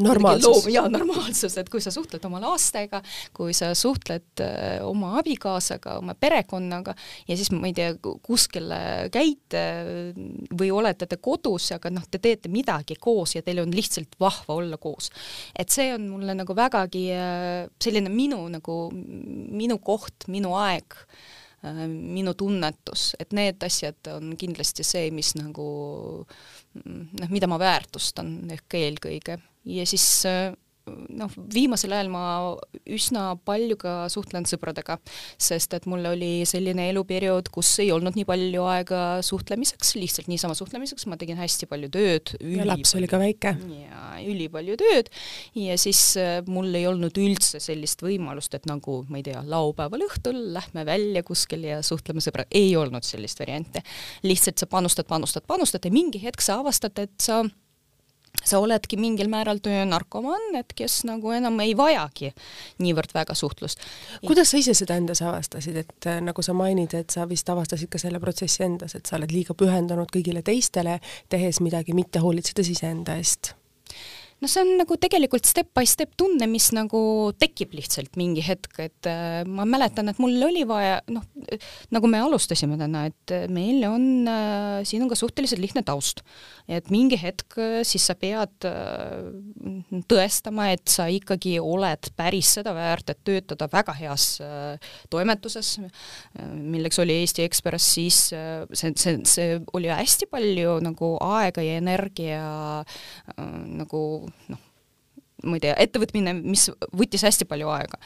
[0.08, 0.68] normaalsus.
[0.72, 3.02] jaa, normaalsus, et kui sa suhtled oma lastega, lastega,
[3.36, 6.94] kui sa suhtled äh, oma abikaasaga, oma perekonnaga
[7.28, 8.72] ja siis ma ei tea, kuskil
[9.12, 9.62] käite
[10.58, 14.58] või olete te kodus, aga noh, te teete midagi koos ja teil on lihtsalt vahva
[14.58, 15.10] olla koos.
[15.56, 20.94] et see on mulle nagu vägagi äh, selline minu nagu, minu koht, minu aeg
[21.64, 25.68] äh, minu tunnetus, et need asjad on kindlasti see, mis nagu
[26.84, 30.06] noh, mida ma väärtustan ehk eelkõige ja siis
[31.18, 32.24] noh, viimasel ajal ma
[32.88, 34.98] üsna palju ka suhtlen sõpradega,
[35.40, 40.56] sest et mul oli selline eluperiood, kus ei olnud nii palju aega suhtlemiseks, lihtsalt niisama
[40.58, 42.34] suhtlemiseks, ma tegin hästi palju tööd.
[42.40, 43.54] ja laps oli ka väike.
[43.78, 45.12] jaa, ülipalju tööd
[45.58, 50.06] ja siis äh, mul ei olnud üldse sellist võimalust, et nagu, ma ei tea, laupäeval
[50.08, 53.82] õhtul lähme välja kuskil ja suhtleme sõbraga, ei olnud sellist varianti.
[54.26, 57.42] lihtsalt sa panustad, panustad, panustad ja mingi hetk sa avastad, et sa
[58.44, 62.32] sa oledki mingil määral töönarkomaan, et kes nagu enam ei vajagi
[62.82, 63.82] niivõrd väga suhtlust.
[64.26, 67.90] kuidas sa ise seda endas avastasid, et äh, nagu sa mainid, et sa vist avastasid
[67.92, 72.74] ka selle protsessi endas, et sa oled liiga pühendunud kõigile teistele, tehes midagi, mitte hoolitsedes
[72.76, 73.57] iseenda eest?
[74.38, 77.00] No see on nagu tegelikult step by step tunne, mis nagu
[77.40, 81.24] tekib lihtsalt mingi hetk, et äh, ma mäletan, et mul oli vaja, noh,
[81.94, 86.22] nagu me alustasime täna, et meil on äh,, siin on ka suhteliselt lihtne taust.
[86.68, 89.26] et mingi hetk äh, siis sa pead äh,
[90.10, 96.46] tõestama, et sa ikkagi oled päris seda väärt, et töötada väga heas äh, toimetuses äh,,
[96.54, 101.82] milleks oli Eesti Ekspress, siis äh, see, see, see oli hästi palju nagu aega ja
[101.82, 102.46] energia
[102.86, 103.44] äh,
[103.82, 104.64] nagu noh,
[105.46, 107.98] ma ei tea, ettevõtmine, mis võttis hästi palju aega.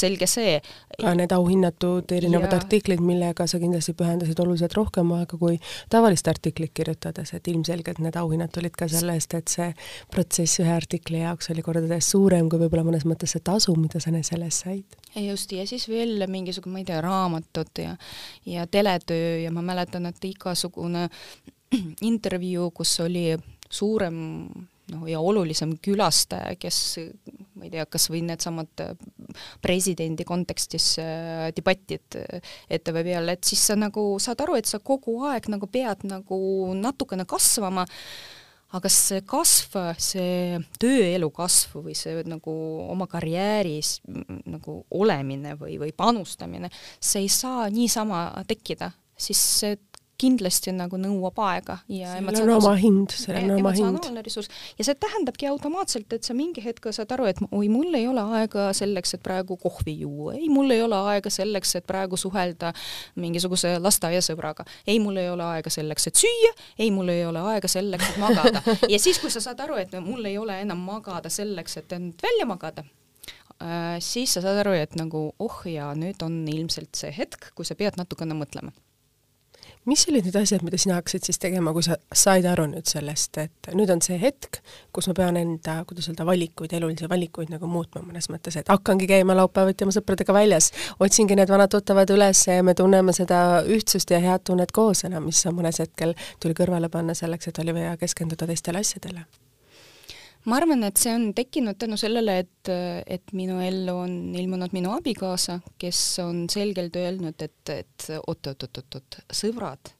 [0.00, 0.56] selge see.
[0.98, 2.58] ka need auhinnatud erinevad ja...
[2.58, 5.58] artiklid, millega sa kindlasti pühendasid oluliselt rohkem aega kui
[5.92, 9.70] tavalist artiklit kirjutades, et ilmselgelt need auhinnad tulid ka selle eest, et see
[10.10, 14.10] protsess ühe artikli jaoks oli kordades suurem kui võib-olla mõnes mõttes see tasu, mida sa
[14.26, 14.98] selle eest said.
[15.14, 17.96] just, ja siis veel mingisugune, ma ei tea, raamatud ja
[18.50, 21.08] ja teletöö ja ma mäletan, et igasugune
[22.10, 23.28] intervjuu, kus oli
[23.70, 24.24] suurem
[24.92, 26.80] noh, ja olulisem külastaja, kes
[27.54, 28.94] ma ei tea, kas või needsamad äh,
[29.64, 34.82] presidendi kontekstis äh, debatid äh, ETV peal, et siis sa nagu saad aru, et sa
[34.84, 36.38] kogu aeg nagu pead nagu
[36.76, 37.86] natukene kasvama,
[38.74, 42.52] aga see kasv, see tööelu kasv või see nagu
[42.90, 44.00] oma karjääris
[44.50, 49.78] nagu olemine või, või panustamine, see ei saa niisama tekkida, siis see
[50.20, 54.08] kindlasti nagu nõuab aega ja sellel on oma hind, sellel on oma hind.
[54.78, 58.22] ja see tähendabki automaatselt, et sa mingi hetk saad aru, et oi, mul ei ole
[58.38, 62.72] aega selleks, et praegu kohvi juua, ei, mul ei ole aega selleks, et praegu suhelda
[63.20, 67.70] mingisuguse lasteaiasõbraga, ei, mul ei ole aega selleks, et süüa, ei, mul ei ole aega
[67.70, 68.62] selleks, et magada.
[68.92, 72.22] ja siis, kui sa saad aru, et mul ei ole enam magada selleks, et end
[72.22, 72.86] välja magada,
[73.58, 77.66] äh, siis sa saad aru, et nagu oh jaa, nüüd on ilmselt see hetk, kui
[77.66, 78.74] sa pead natukene mõtlema
[79.84, 83.38] mis olid need asjad, mida sina hakkasid siis tegema, kui sa said aru nüüd sellest,
[83.42, 84.60] et nüüd on see hetk,
[84.94, 89.08] kus ma pean enda, kuidas öelda, valikuid, elulisi valikuid nagu muutma mõnes mõttes, et hakkangi
[89.10, 90.70] käima laupäeviti oma sõpradega väljas,
[91.04, 95.28] otsingi need vanad tuttavad üles ja me tunneme seda ühtsust ja head tunnet koos enam,
[95.28, 99.28] mis mõnes hetkel tuli kõrvale panna selleks, et oli vaja keskenduda teistele asjadele
[100.44, 102.70] ma arvan, et see on tekkinud tänu sellele, et,
[103.16, 109.94] et minu ellu on ilmunud minu abikaasa, kes on selgelt öelnud, et, et oot-oot-oot-oot, sõbrad,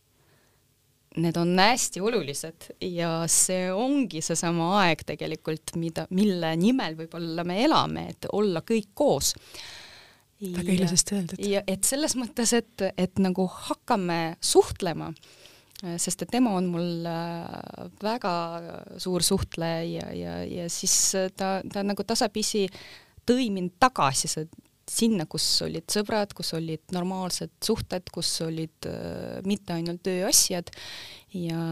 [1.23, 7.61] need on hästi olulised ja see ongi seesama aeg tegelikult, mida, mille nimel võib-olla me
[7.65, 9.35] elame, et olla kõik koos.
[10.43, 11.47] väga ilusasti öeldud.
[11.47, 15.13] ja et selles mõttes, et, et nagu hakkame suhtlema
[16.01, 18.35] sest et tema on mul äh, väga
[19.03, 22.67] suur suhtleja ja, ja, ja siis äh, ta, ta nagu tasapisi
[23.29, 24.31] tõi mind tagasi
[24.91, 30.71] sinna, kus olid sõbrad, kus olid normaalsed suhted, kus olid äh, mitte ainult tööasjad.
[31.35, 31.63] Ja,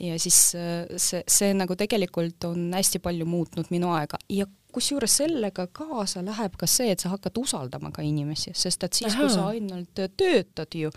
[0.00, 4.20] ja siis äh, see, see nagu tegelikult on hästi palju muutnud minu aega.
[4.32, 8.92] Ja kusjuures sellega kaasa läheb ka see, et sa hakkad usaldama ka inimesi, sest et
[8.92, 10.90] siis, kui sa ainult töötad ju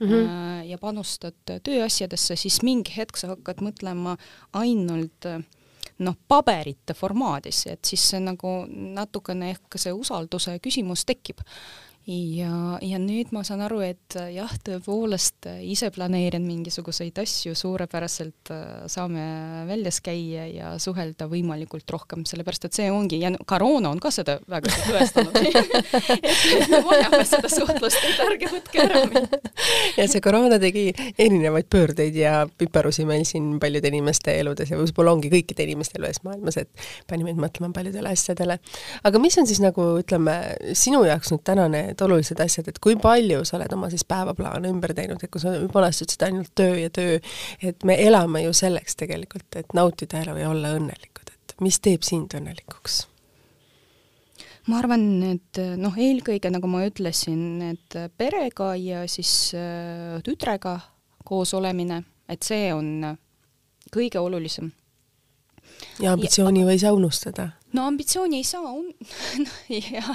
[0.00, 0.64] mm -hmm.
[0.70, 4.16] ja panustad tööasjadesse, siis mingi hetk sa hakkad mõtlema
[4.52, 5.26] ainult
[5.98, 11.40] noh, paberite formaadis, et siis see nagu natukene ehk see usalduse küsimus tekib
[12.10, 17.54] ja, ja nüüd ma saan aru, et äh, jah, tõepoolest äh, ise planeerin mingisuguseid asju,
[17.58, 19.22] suurepäraselt äh, saame
[19.68, 24.38] väljas käia ja suhelda võimalikult rohkem, sellepärast et see ongi, ja koroona on ka seda
[24.50, 29.38] väga tõestanud et me vajame seda suhtlust, et ärge võtke ära mind.
[30.00, 35.14] ja see koroona tegi erinevaid pöördeid ja piparusi meil siin paljude inimeste eludes ja võib-olla
[35.14, 38.58] ongi kõikide inimeste elus maailmas, et pani meid mõtlema paljudele asjadele.
[39.06, 40.36] aga mis on siis nagu ütleme,
[40.74, 44.70] sinu jaoks nüüd tänane need olulised asjad, et kui palju sa oled oma siis päevaplaane
[44.70, 47.20] ümber teinud, et kui sa vanasti ütlesid ainult töö ja töö,
[47.62, 52.06] et me elame ju selleks tegelikult, et nautida elu ja olla õnnelikud, et mis teeb
[52.06, 53.06] sind õnnelikuks?
[54.70, 57.40] ma arvan, et noh, eelkõige nagu ma ütlesin,
[57.72, 60.76] et perega ja siis äh, tütrega
[61.26, 63.16] koos olemine, et see on
[63.90, 64.70] kõige olulisem
[65.98, 67.48] ja ambitsiooni ja, ei saa unustada.
[67.76, 68.94] No ambitsiooni ei saa un-,
[69.94, 70.12] jah,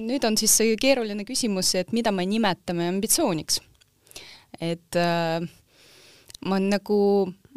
[0.00, 3.60] nüüd on siis see keeruline küsimus, et mida me nimetame ambitsiooniks.
[4.60, 5.42] et äh,
[6.48, 6.98] ma nagu,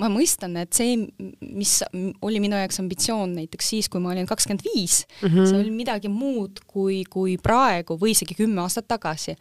[0.02, 0.98] ma mõistan, et see,
[1.42, 1.78] mis
[2.26, 5.48] oli minu jaoks ambitsioon näiteks siis, kui ma olin kakskümmend viis, mhm.
[5.50, 9.36] see oli midagi muud kui, kui praegu või isegi kümme aastat tagasi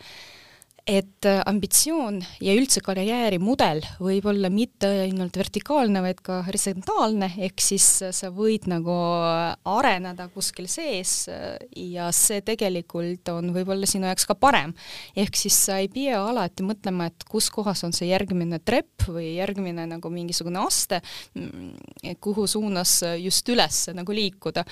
[0.84, 7.62] et äh, ambitsioon ja üldse karjäärimudel võib olla mitte ainult vertikaalne, vaid ka horisontaalne, ehk
[7.64, 14.10] siis äh, sa võid nagu äh, areneda kuskil sees ja see tegelikult on võib-olla sinu
[14.10, 14.74] jaoks ka parem.
[15.16, 19.38] ehk siis sa ei pea alati mõtlema, et kus kohas on see järgmine trepp või
[19.38, 21.00] järgmine nagu mingisugune aste,
[21.32, 24.66] mm, kuhu suunas just üles nagu liikuda.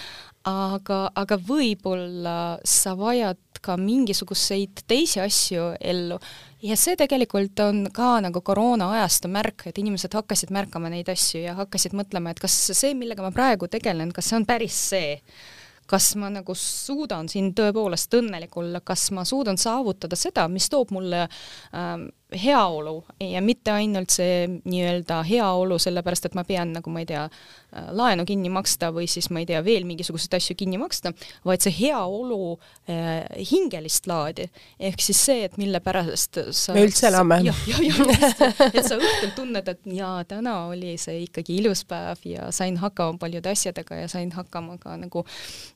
[0.49, 2.37] Aga, aga võib-olla
[2.67, 6.19] sa vajad ka mingisuguseid teisi asju ellu.
[6.63, 11.45] Ja see tegelikult on ka nagu koroona ajastu märk, et inimesed hakkasid märkama neid asju
[11.45, 15.19] ja hakkasid mõtlema, et kas see, millega ma praegu tegelen, kas see on päris see?
[15.91, 20.95] Kas ma nagu suudan siin tõepoolest õnnelik olla, kas ma suudan saavutada seda, mis toob
[20.95, 22.07] mulle ähm,
[22.45, 27.27] heaolu ja mitte ainult see nii-öelda heaolu sellepärast, et ma pean nagu ma ei tea,
[27.73, 31.13] laenu kinni maksta või siis ma ei tea, veel mingisuguseid asju kinni maksta,
[31.49, 32.57] vaid see heaolu
[32.91, 34.49] äh, hingelist laadi.
[34.79, 37.41] ehk siis see, et mille pärast sa me üldse elame.
[37.49, 42.27] jah, jah, jah, et sa õhtul tunned, et jaa, täna oli see ikkagi ilus päev
[42.29, 45.25] ja sain hakkama paljude asjadega ja sain hakkama ka nagu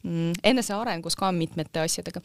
[0.03, 2.21] mm, enesearengus ka mitmete asjadega.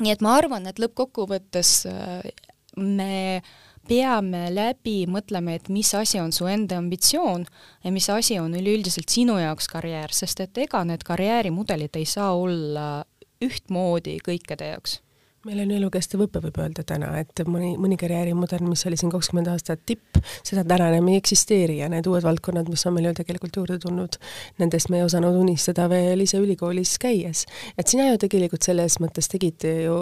[0.00, 2.45] nii et ma arvan, et lõppkokkuvõttes äh,
[2.76, 3.42] me
[3.86, 7.46] peame läbi mõtlema, et mis asi on su enda ambitsioon
[7.84, 12.32] ja mis asi on üleüldiselt sinu jaoks karjäär, sest et ega need karjäärimudelid ei saa
[12.34, 13.04] olla
[13.44, 15.00] ühtmoodi kõikide jaoks
[15.46, 19.50] meil on elukestev õpe, võib öelda täna, et mõni, mõni karjäärimudel, mis oli siin kakskümmend
[19.52, 23.14] aastat tipp, seda täna enam ei eksisteeri ja need uued valdkonnad, mis on meil ju
[23.20, 24.18] tegelikult juurde tulnud,
[24.62, 27.44] nendest me ei osanud unistada veel ise ülikoolis käies.
[27.78, 29.98] et sina ju tegelikult selles mõttes tegid ju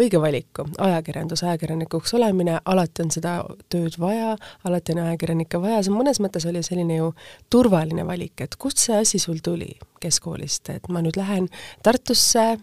[0.00, 3.38] õige valiku, ajakirjandus, ajakirjanikuks olemine, alati on seda
[3.72, 4.34] tööd vaja,
[4.68, 7.12] alati on ajakirjanikke vaja, see mõnes mõttes oli selline ju
[7.52, 9.72] turvaline valik, et kust see asi sul tuli
[10.04, 11.48] keskkoolist, et ma nüüd lähen
[11.84, 12.58] Tartusse,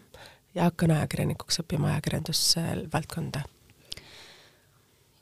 [0.56, 3.46] ja hakkan ajakirjanikuks õppima ajakirjandusvaldkonda?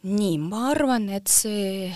[0.08, 1.90] nii, ma arvan, et see,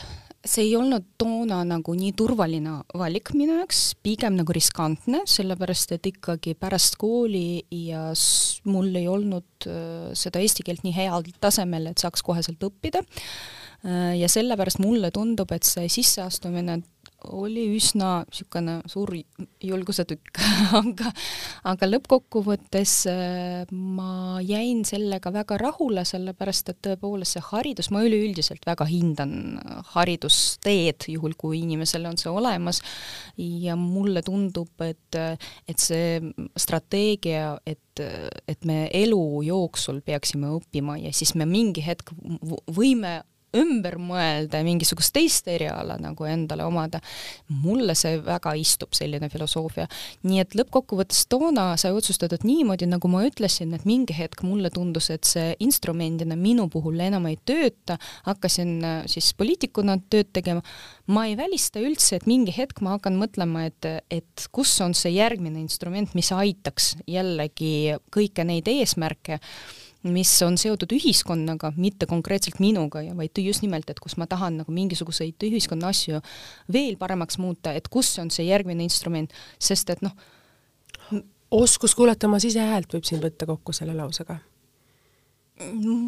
[0.43, 6.11] see ei olnud toona nagu nii turvaline valik minu jaoks, pigem nagu riskantne, sellepärast et
[6.11, 8.09] ikkagi pärast kooli ja
[8.67, 14.17] mul ei olnud äh, seda eesti keelt nii heal tasemel, et saaks koheselt õppida äh,
[14.19, 16.81] ja sellepärast mulle tundub, et see sisseastumine
[17.31, 19.13] oli üsna niisugune suur
[19.63, 20.41] julgusetükk
[20.81, 21.11] aga,
[21.69, 28.65] aga lõppkokkuvõttes äh, ma jäin sellega väga rahule, sellepärast et tõepoolest see haridus, ma üleüldiselt
[28.67, 29.35] väga hindan
[29.93, 32.81] haridusteed, juhul kui inimesel on see olemas,
[33.37, 35.19] ja mulle tundub, et,
[35.67, 36.19] et see
[36.59, 37.79] strateegia, et
[38.49, 42.09] et me elu jooksul peaksime õppima ja siis me mingi hetk
[42.73, 43.19] võime
[43.57, 46.99] ümber mõelda ja mingisugust teist eriala nagu endale omada,
[47.63, 49.87] mulle see väga istub, selline filosoofia.
[50.23, 55.09] nii et lõppkokkuvõttes toona sai otsustatud niimoodi, nagu ma ütlesin, et mingi hetk mulle tundus,
[55.13, 60.63] et see instrumendina minu puhul enam ei tööta, hakkasin äh, siis poliitikuna tööd tegema,
[61.07, 65.15] ma ei välista üldse, et mingi hetk ma hakkan mõtlema, et, et kus on see
[65.15, 69.39] järgmine instrument, mis aitaks jällegi kõiki neid eesmärke
[70.03, 74.59] mis on seotud ühiskonnaga, mitte konkreetselt minuga ja vaid just nimelt, et kus ma tahan
[74.61, 76.19] nagu mingisuguseid ühiskonna asju
[76.73, 80.15] veel paremaks muuta, et kus on see järgmine instrument, sest et noh,
[81.53, 84.39] oskus kuulata oma sisehäält võib siin võtta kokku selle lausega?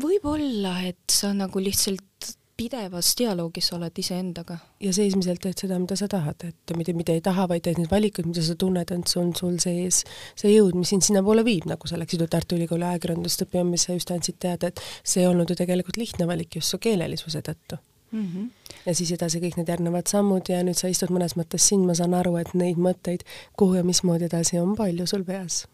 [0.01, 2.14] võib-olla, et sa nagu lihtsalt
[2.58, 4.58] pidevas dialoogis oled iseendaga.
[4.80, 7.91] ja seesmiselt teed seda, mida sa tahad, et mitte, mida ei taha, vaid teed neid
[7.91, 10.03] valikuid, mida sa tunned, et see on sul sees
[10.36, 13.88] see jõud, mis sind sinnapoole viib, nagu sa läksid ju Tartu Ülikooli ajakirjandust õppima, mis
[13.88, 17.43] sa just andsid teada, et see ei olnud ju tegelikult lihtne valik just su keelelisuse
[17.45, 17.80] tõttu
[18.12, 18.26] mm.
[18.26, 18.49] -hmm.
[18.86, 21.93] ja siis edasi kõik need järgnevad sammud ja nüüd sa istud mõnes mõttes siin, ma
[21.93, 23.28] saan aru, et neid mõtteid,
[23.58, 25.66] kuhu ja mismoodi edasi, on palju sul peas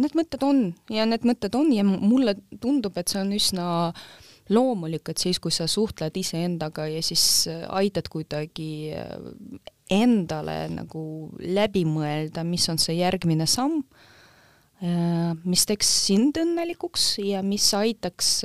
[0.00, 3.64] Need mõtted on ja need mõtted on ja mulle tundub, et see on üsna
[4.50, 9.14] loomulik, et siis, kui sa suhtled iseendaga ja siis äh, aitad kuidagi äh,
[9.90, 11.02] endale nagu
[11.40, 13.80] läbi mõelda, mis on see järgmine samm,
[14.82, 18.36] äh, mis teeks sind õnnelikuks ja mis aitaks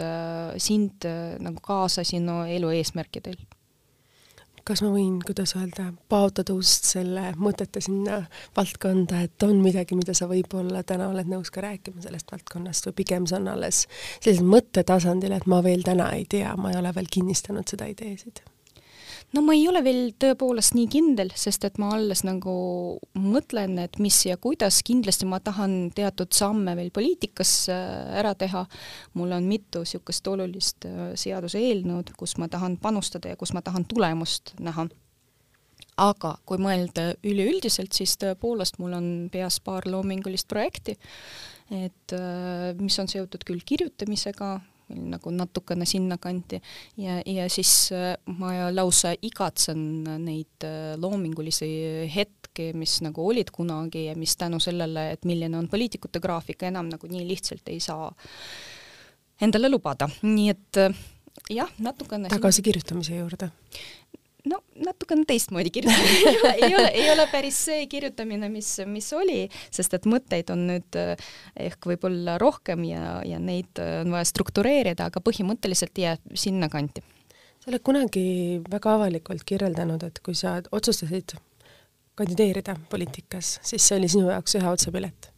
[0.62, 1.10] sind
[1.42, 3.38] nagu kaasa sinu elu eesmärkidel
[4.66, 8.24] kas ma võin, kuidas öelda, paotada ust selle mõtete sinna
[8.58, 12.98] valdkonda, et on midagi, mida sa võib-olla täna oled nõus ka rääkima sellest valdkonnast või
[13.04, 13.86] pigem see on alles
[14.18, 18.42] sellisel mõttetasandil, et ma veel täna ei tea, ma ei ole veel kinnistanud seda ideesid
[19.36, 22.56] no ma ei ole veel tõepoolest nii kindel, sest et ma alles nagu
[23.20, 28.66] mõtlen, et mis ja kuidas, kindlasti ma tahan teatud samme veel poliitikas äh, ära teha.
[29.14, 33.86] mul on mitu niisugust olulist äh, seaduseelnõud, kus ma tahan panustada ja kus ma tahan
[33.90, 34.88] tulemust näha
[36.02, 40.98] aga kui mõelda üleüldiselt, siis tõepoolest mul on peas paar loomingulist projekti,
[41.72, 44.58] et äh, mis on seotud küll kirjutamisega,
[44.94, 46.62] nagu natukene sinnakanti.
[47.02, 49.82] Ja, ja siis äh, ma lausa igatsen
[50.26, 51.70] neid äh, loomingulisi
[52.12, 56.90] hetki, mis nagu olid kunagi ja mis tänu sellele, et milline on poliitikute graafik, enam
[56.92, 58.10] nagu nii lihtsalt ei saa
[59.42, 61.04] endale lubada, nii et äh,
[61.52, 63.50] jah, natukene tagasi kirjutamise juurde
[64.50, 66.34] no natukene teistmoodi kirjutamine
[66.66, 71.00] ei ole, ei ole päris see kirjutamine, mis, mis oli, sest et mõtteid on nüüd
[71.02, 71.16] eh,
[71.68, 77.04] ehk võib-olla rohkem ja, ja neid eh, on vaja struktureerida, aga põhimõtteliselt jääb sinnakanti.
[77.60, 78.26] sa oled kunagi
[78.72, 81.38] väga avalikult kirjeldanud, et kui sa otsustasid
[82.16, 85.32] kandideerida poliitikas, siis see oli sinu jaoks ühe otsapilet.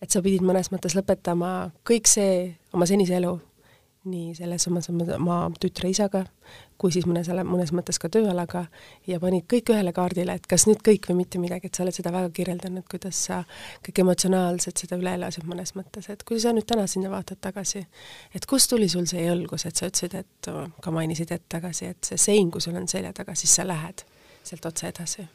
[0.00, 3.36] et sa pidid mõnes mõttes lõpetama kõik see oma senise elu
[4.08, 6.22] nii selles omas oma tütre isaga,
[6.80, 8.64] kui siis mõnes, mõnes mõttes ka tööalaga
[9.08, 11.96] ja panid kõik ühele kaardile, et kas nüüd kõik või mitte midagi, et sa oled
[11.96, 13.42] seda väga kirjeldanud, kuidas sa
[13.86, 17.84] kõik emotsionaalselt seda üle elasid mõnes mõttes, et kui sa nüüd täna sinna vaatad tagasi,
[18.34, 22.12] et kust tuli sul see julgus, et sa ütlesid, et ka mainisid hetk tagasi, et
[22.12, 24.06] see sein, kui sul on selja taga, siis sa lähed
[24.40, 25.28] sealt otse edasi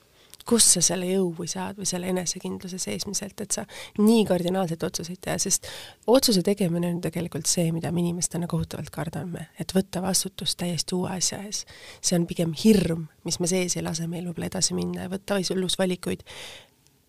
[0.46, 3.66] kust sa selle jõu või saad või selle enesekindluse seesmiselt, et sa
[3.98, 5.70] nii kardinaalseid otsuseid teha, sest
[6.12, 11.10] otsuse tegemine on tegelikult see, mida me inimestena kohutavalt kardame, et võtta vastutust täiesti uue
[11.18, 11.64] asja ees.
[12.02, 15.41] see on pigem hirm, mis me sees ei lase meil võib-olla edasi minna ja võtta
[15.41, 16.22] elus valikuid,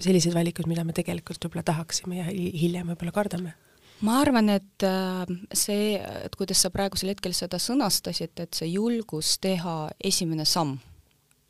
[0.00, 3.56] selliseid valikuid, mida me tegelikult võib-olla tahaksime ja hiljem võib-olla kardame
[4.04, 5.24] ma arvan, et äh,
[5.56, 10.76] see, et kuidas sa praegusel hetkel seda sõnastasid, et see julgus teha esimene samm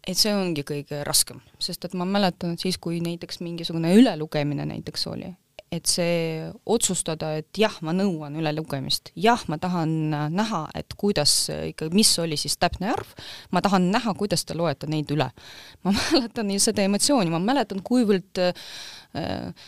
[0.07, 4.67] et see ongi kõige raskem, sest et ma mäletan, et siis, kui näiteks mingisugune ülelugemine
[4.69, 5.33] näiteks oli,
[5.75, 9.93] et see otsustada, et jah, ma nõuan ülelugemist, jah, ma tahan
[10.33, 13.11] näha, et kuidas ikka, mis oli siis täpne arv,
[13.51, 15.29] ma tahan näha, kuidas te loete neid üle.
[15.85, 19.67] ma mäletan seda emotsiooni, ma mäletan, kuivõrd äh,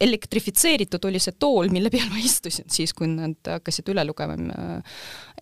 [0.00, 4.36] elektrifitseeritud oli see tool, mille peal ma istusin siis, kui nad hakkasid üle lugema.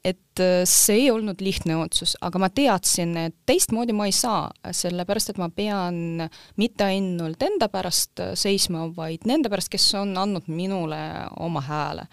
[0.04, 4.48] et äh, see ei olnud lihtne otsus, aga ma teadsin, et teistmoodi ma ei saa,
[4.70, 10.50] sellepärast et ma pean mitte ainult enda pärast seisma, vaid nende pärast, kes on andnud
[10.50, 11.00] minule
[11.38, 12.06] oma hääle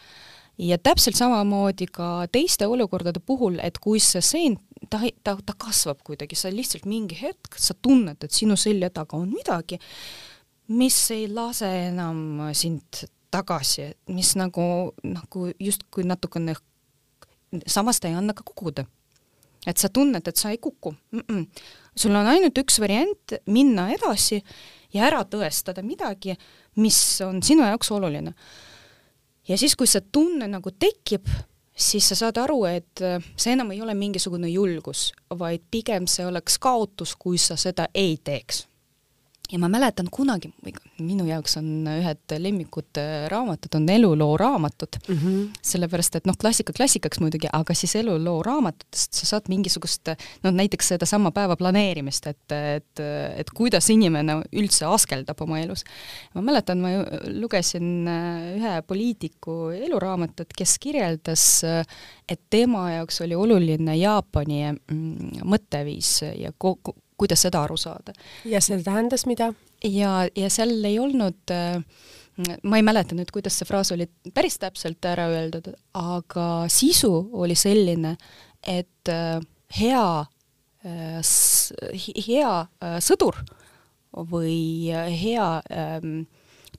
[0.58, 4.58] ja täpselt samamoodi ka teiste olukordade puhul, et kui see sein,
[4.90, 9.20] ta, ta, ta kasvab kuidagi, sa lihtsalt mingi hetk, sa tunned, et sinu selja taga
[9.20, 9.80] on midagi,
[10.68, 13.06] mis ei lase enam sind
[13.36, 16.56] tagasi, mis nagu, nagu justkui natukene,
[17.68, 18.86] samas ta ei anna ka kukkuda.
[19.66, 21.20] et sa tunned, et sa ei kuku mm.
[21.20, 21.46] -mm.
[21.98, 24.44] sul on ainult üks variant, minna edasi
[24.94, 26.36] ja ära tõestada midagi,
[26.76, 28.34] mis on sinu jaoks oluline.
[29.48, 31.28] ja siis, kui see tunne nagu tekib,
[31.78, 33.02] siis sa saad aru, et
[33.38, 38.18] see enam ei ole mingisugune julgus, vaid pigem see oleks kaotus, kui sa seda ei
[38.24, 38.68] teeks
[39.52, 40.50] ja ma mäletan kunagi,
[41.00, 45.60] minu jaoks on ühed lemmikud äh, raamatud on eluloo raamatud mm, -hmm.
[45.62, 50.10] sellepärast et noh, klassika klassikaks muidugi, aga siis eluloo raamatutest sa saad mingisugust,
[50.44, 53.04] no näiteks sedasama päeva planeerimist, et, et,
[53.38, 55.84] et kuidas inimene üldse askeldab oma elus.
[56.34, 56.90] ma mäletan, ma
[57.28, 61.86] lugesin äh, ühe poliitiku eluraamatut, kes kirjeldas, äh,
[62.30, 66.80] et tema jaoks oli oluline Jaapani mm, mõtteviis ja ko-,
[67.18, 68.14] kuidas seda aru saada.
[68.46, 69.54] ja see tähendas mida?
[69.84, 71.82] ja, ja seal ei olnud äh,
[72.64, 77.56] ma ei mäleta nüüd, kuidas see fraas oli päris täpselt ära öeldud, aga sisu oli
[77.56, 78.16] selline,
[78.62, 79.40] et äh,
[79.80, 80.08] hea
[80.86, 81.20] äh,,
[82.28, 82.56] hea
[83.04, 83.40] sõdur
[84.32, 86.22] või hea ähm,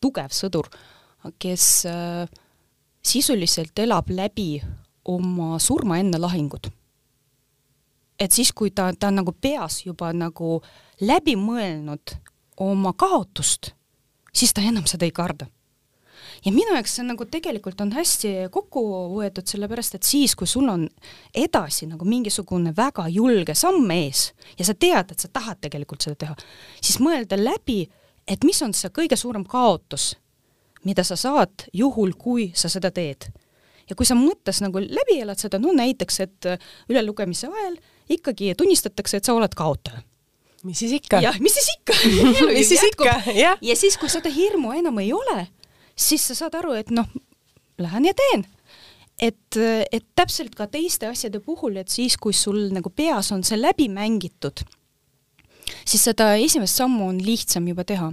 [0.01, 0.69] tugev sõdur,
[1.43, 1.67] kes
[3.07, 4.61] sisuliselt elab läbi
[5.11, 6.71] oma surma enne lahingut.
[8.21, 10.61] Et siis, kui ta, ta on nagu peas juba nagu
[11.01, 12.17] läbi mõelnud
[12.65, 13.73] oma kaotust,
[14.33, 15.47] siis ta enam seda ei karda
[16.45, 18.83] ja minu jaoks see nagu tegelikult on hästi kokku
[19.15, 20.87] võetud, sellepärast et siis, kui sul on
[21.35, 26.19] edasi nagu mingisugune väga julge samm ees ja sa tead, et sa tahad tegelikult seda
[26.25, 26.37] teha,
[26.81, 27.85] siis mõelda läbi,
[28.29, 30.15] et mis on see kõige suurem kaotus,
[30.87, 33.31] mida sa saad juhul, kui sa seda teed.
[33.87, 36.47] ja kui sa mõttes nagu läbi elad seda, no näiteks, et
[36.91, 37.77] ülelugemise ajal
[38.09, 40.03] ikkagi tunnistatakse, et sa oled kaotaja
[40.67, 41.21] mis siis ikka?
[41.23, 41.97] jah, mis siis ikka
[42.57, 43.59] mis siis ikka, jah.
[43.63, 45.47] ja siis, kui seda hirmu enam ei ole,
[45.97, 47.09] siis sa saad aru, et noh,
[47.83, 48.47] lähen ja teen.
[49.23, 49.59] et,
[49.93, 53.89] et täpselt ka teiste asjade puhul, et siis, kui sul nagu peas on see läbi
[53.93, 54.65] mängitud,
[55.85, 58.11] siis seda esimest sammu on lihtsam juba teha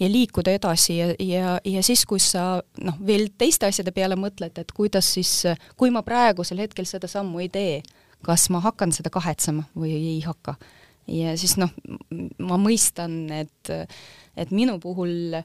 [0.00, 4.56] ja liikuda edasi ja, ja, ja siis, kui sa noh, veel teiste asjade peale mõtled,
[4.62, 5.34] et kuidas siis,
[5.76, 7.80] kui ma praegusel hetkel seda sammu ei tee,
[8.26, 10.56] kas ma hakkan seda kahetsema või ei hakka.
[11.10, 11.72] ja siis noh,
[12.38, 13.72] ma mõistan, et,
[14.36, 15.42] et minu puhul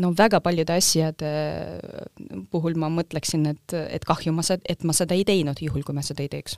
[0.00, 1.30] no väga paljude asjade
[2.50, 6.04] puhul ma mõtleksin, et, et kahju ma, et ma seda ei teinud, juhul kui ma
[6.06, 6.56] seda ei teeks.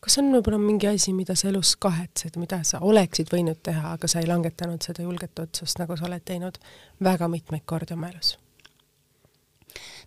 [0.00, 4.08] kas on võib-olla mingi asi, mida sa elus kahetsed, mida sa oleksid võinud teha, aga
[4.08, 6.60] sa ei langetanud seda julget otsust, nagu sa oled teinud
[7.02, 8.36] väga mitmeid kordi oma elus?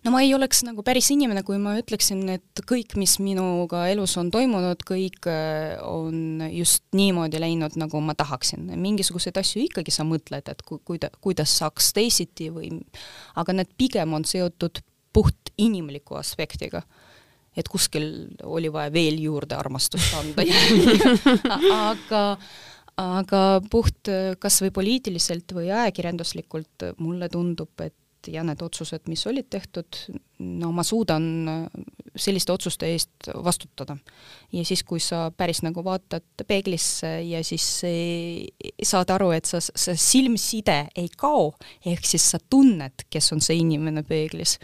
[0.04, 4.16] No ma ei oleks nagu päris inimene, kui ma ütleksin, et kõik, mis minuga elus
[4.20, 8.66] on toimunud, kõik äh, on just niimoodi läinud, nagu ma tahaksin.
[8.82, 12.74] mingisuguseid asju ikkagi sa mõtled, et ku-, kuida-, kuidas saaks teisiti või
[13.38, 14.82] aga need pigem on seotud
[15.12, 16.82] puht inimliku aspektiga.
[17.56, 20.44] et kuskil oli vaja veel juurde armastust anda
[21.92, 22.22] aga
[22.96, 23.40] aga
[23.70, 24.08] puht
[24.40, 27.94] kas või poliitiliselt või ajakirjanduslikult mulle tundub, et
[28.30, 29.98] ja need otsused, mis olid tehtud,
[30.42, 31.24] no ma suudan
[32.18, 33.96] selliste otsuste eest vastutada.
[34.52, 37.66] ja siis, kui sa päris nagu vaatad peeglisse ja siis
[38.82, 41.52] saad aru, et sa, see silmside ei kao,
[41.86, 44.58] ehk siis sa tunned, kes on see inimene peeglis.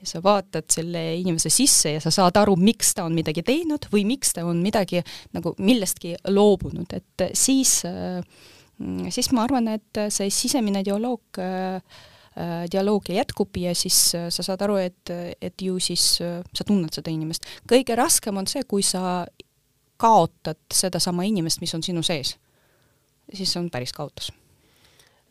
[0.00, 3.90] ja sa vaatad selle inimese sisse ja sa saad aru, miks ta on midagi teinud
[3.92, 5.02] või miks ta on midagi
[5.36, 7.80] nagu millestki loobunud, et siis
[9.12, 12.19] siis ma arvan, et see sisemine dialoog äh, Äh,
[12.72, 16.94] dialoog jätkub ja siis äh, sa saad aru, et, et ju siis äh, sa tunned
[16.94, 17.46] seda inimest.
[17.68, 19.24] kõige raskem on see, kui sa
[20.00, 22.36] kaotad sedasama inimest, mis on sinu sees.
[23.34, 24.32] siis on päris kaotus.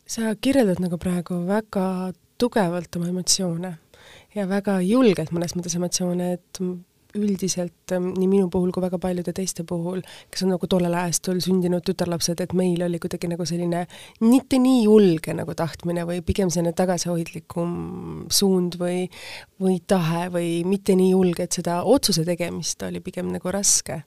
[0.06, 3.74] sa kirjeldad nagu praegu väga tugevalt oma emotsioone
[4.34, 6.62] ja väga julgelt mõnes mõttes emotsioone, et
[7.18, 11.40] üldiselt ähm, nii minu puhul kui väga paljude teiste puhul, kes on nagu tollel ajastul
[11.44, 13.84] sündinud tütarlapsed, et meil oli kuidagi nagu selline
[14.24, 17.72] mitte nii julge nagu tahtmine või pigem selline tagasihoidlikum
[18.32, 19.06] suund või,
[19.60, 24.02] või tahe või mitte nii julge, et seda otsuse tegemist oli pigem nagu raske.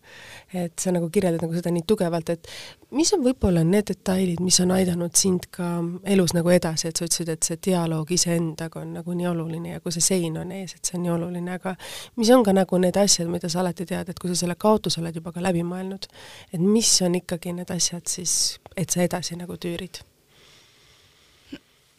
[0.53, 2.47] et sa nagu kirjeldad nagu seda nii tugevalt, et
[2.93, 5.69] mis on võib-olla need detailid, mis on aidanud sind ka
[6.13, 9.81] elus nagu edasi, et sa ütlesid, et see dialoog iseendaga on nagu nii oluline ja
[9.81, 11.73] kui see sein on ees, et see on nii oluline, aga
[12.19, 14.55] mis on ka nagu need need asjad, mida sa alati tead, et kui sa selle
[14.59, 16.07] kaotuse oled juba ka läbi mõelnud,
[16.53, 20.03] et mis on ikkagi need asjad siis, et sa edasi nagu tüürid?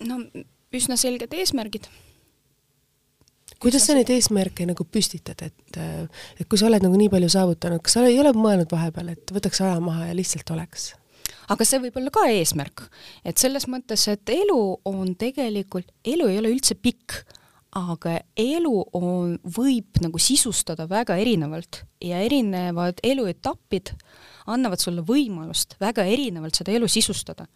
[0.05, 0.18] no
[0.74, 1.86] üsna selged eesmärgid.
[3.62, 5.78] kuidas sa neid eesmärke nagu püstitad, et,
[6.38, 9.34] et kui sa oled nagu nii palju saavutanud, kas sa ei ole mõelnud vahepeal, et
[9.34, 10.92] võtaks aja maha ja lihtsalt oleks?
[11.51, 12.86] aga see võib olla ka eesmärk,
[13.24, 17.24] et selles mõttes, et elu on tegelikult, elu ei ole üldse pikk
[17.74, 23.94] aga elu on, võib nagu sisustada väga erinevalt ja erinevad eluetapid
[24.46, 27.46] annavad sulle võimalust väga erinevalt seda elu sisustada.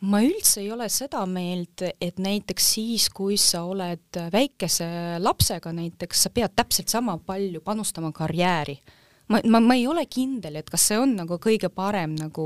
[0.00, 6.22] ma üldse ei ole seda meelt, et näiteks siis, kui sa oled väikese lapsega näiteks,
[6.22, 8.78] sa pead täpselt sama palju panustama karjääri
[9.28, 12.44] ma, ma, ma ei ole kindel, et kas see on nagu kõige parem nagu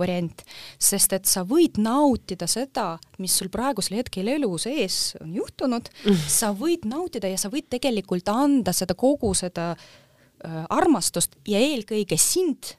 [0.00, 0.44] variant,
[0.82, 6.22] sest et sa võid nautida seda, mis sul praegusel hetkel elu sees on juhtunud mm.,
[6.30, 12.18] sa võid nautida ja sa võid tegelikult anda seda kogu seda äh, armastust ja eelkõige
[12.20, 12.74] sind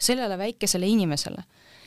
[0.00, 1.42] sellele väikesele inimesele.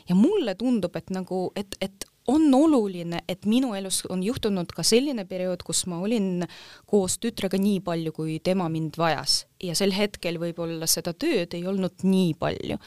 [0.09, 4.83] ja mulle tundub, et nagu, et, et on oluline, et minu elus on juhtunud ka
[4.83, 6.43] selline periood, kus ma olin
[6.87, 11.67] koos tütrega nii palju, kui tema mind vajas ja sel hetkel võib-olla seda tööd ei
[11.67, 12.79] olnud nii palju.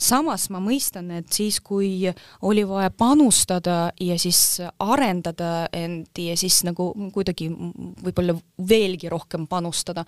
[0.00, 2.08] Samas ma mõistan, et siis, kui
[2.48, 10.06] oli vaja panustada ja siis arendada end ja siis nagu kuidagi võib-olla veelgi rohkem panustada,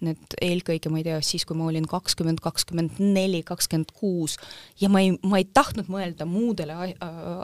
[0.00, 4.38] need eelkõige, ma ei tea, siis kui ma olin kakskümmend, kakskümmend neli, kakskümmend kuus
[4.80, 6.94] ja ma ei, ma ei tahtnud mõelda muudele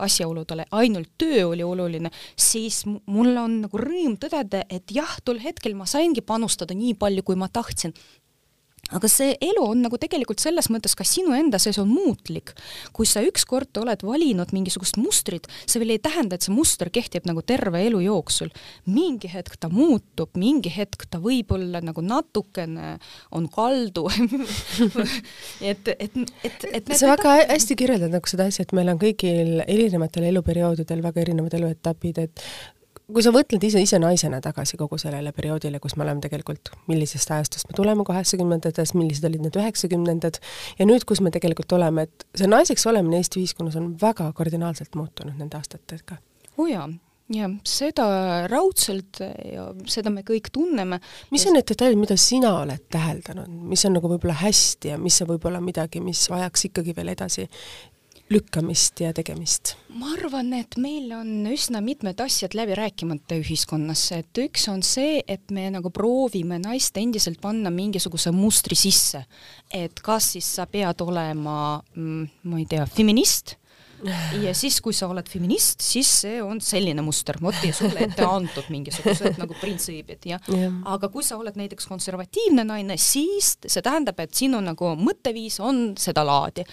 [0.01, 5.77] asjaoludele, ainult töö oli oluline, siis mul on nagu rõõm tõdeda, et jah, tol hetkel
[5.77, 7.93] ma saingi panustada nii palju, kui ma tahtsin
[8.97, 12.55] aga see elu on nagu tegelikult selles mõttes ka sinu enda sees on muutlik.
[12.93, 17.27] kui sa ükskord oled valinud mingisugust mustrit, see veel ei tähenda, et see muster kehtib
[17.29, 18.51] nagu terve elu jooksul.
[18.87, 22.99] mingi hetk ta muutub, mingi hetk ta võib-olla nagu natukene
[23.37, 24.07] on kaldu
[25.71, 29.63] et, et, et, et sa väga hästi kirjeldad nagu seda asja, et meil on kõigil
[29.67, 32.45] erinevatel eluperioodidel väga erinevad eluetapid, et
[33.15, 37.31] kui sa mõtled ise, ise naisena tagasi kogu sellele perioodile, kus me oleme tegelikult, millisest
[37.37, 40.41] ajastust me tuleme kaheksakümnendates, millised olid need üheksakümnendad,
[40.79, 44.99] ja nüüd, kus me tegelikult oleme, et see naiseks olemine Eesti ühiskonnas on väga kardinaalselt
[44.99, 46.21] muutunud nende aastatega.
[46.57, 46.89] oo oh jaa,
[47.35, 48.07] jah, seda
[48.51, 51.01] raudselt ja seda me kõik tunneme.
[51.31, 55.21] mis on need detailid, mida sina oled täheldanud, mis on nagu võib-olla hästi ja mis
[55.23, 57.47] on võib-olla midagi, mis vajaks ikkagi veel edasi
[58.31, 59.75] lükkamist ja tegemist?
[60.01, 65.19] ma arvan, et meil on üsna mitmed asjad läbi rääkimata ühiskonnas, et üks on see,
[65.27, 69.25] et me nagu proovime naist endiselt panna mingisuguse mustri sisse.
[69.75, 73.57] et kas siis sa pead olema, mm, ma ei tea, feminist
[74.41, 78.25] ja siis, kui sa oled feminist, siis see on selline muster, vot ja sulle ette
[78.25, 80.81] antud mingisugused nagu printsiibid ja yeah.
[80.95, 85.91] aga kui sa oled näiteks konservatiivne naine, siis see tähendab, et sinu nagu mõtteviis on
[86.01, 86.65] sedalaadi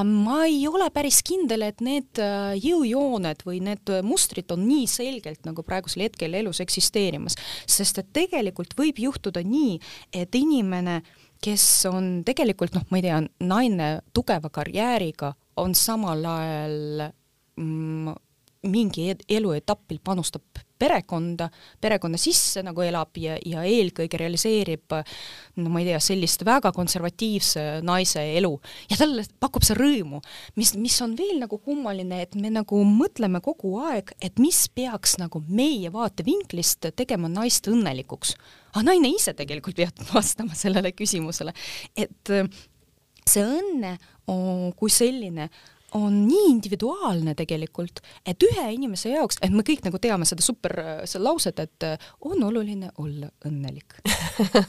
[0.00, 5.44] ma ei ole päris kindel, et need äh, jõujooned või need mustrid on nii selgelt
[5.48, 7.36] nagu praegusel hetkel elus eksisteerimas,
[7.68, 9.76] sest et tegelikult võib juhtuda nii,
[10.16, 11.02] et inimene,
[11.42, 17.08] kes on tegelikult noh, ma ei tea, naine tugeva karjääriga, on samal ajal
[17.60, 18.14] mm,
[18.68, 21.46] mingi eluetapil panustab perekonda,
[21.80, 24.94] perekonna sisse nagu elab ja, ja eelkõige realiseerib
[25.62, 28.50] no ma ei tea, sellist väga konservatiivse naise elu
[28.90, 30.22] ja talle pakub see rõõmu,
[30.58, 35.18] mis, mis on veel nagu kummaline, et me nagu mõtleme kogu aeg, et mis peaks
[35.22, 38.34] nagu meie vaatevinklist tegema naist õnnelikuks.
[38.72, 41.54] aga naine ise tegelikult peab vastama sellele küsimusele,
[41.94, 42.34] et
[43.28, 43.96] see õnne
[44.78, 45.48] kui selline
[45.98, 50.76] on nii individuaalne tegelikult, et ühe inimese jaoks, et me kõik nagu teame seda super,
[51.04, 53.98] seda lauset, et äh, on oluline olla õnnelik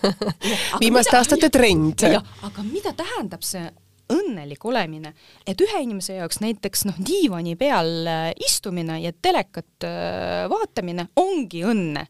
[0.84, 2.04] viimaste aastate trend.
[2.04, 3.66] aga mida tähendab see
[4.12, 5.14] õnnelik olemine,
[5.48, 11.64] et ühe inimese jaoks näiteks noh, diivani peal äh, istumine ja telekat äh, vaatamine ongi
[11.68, 12.06] õnne.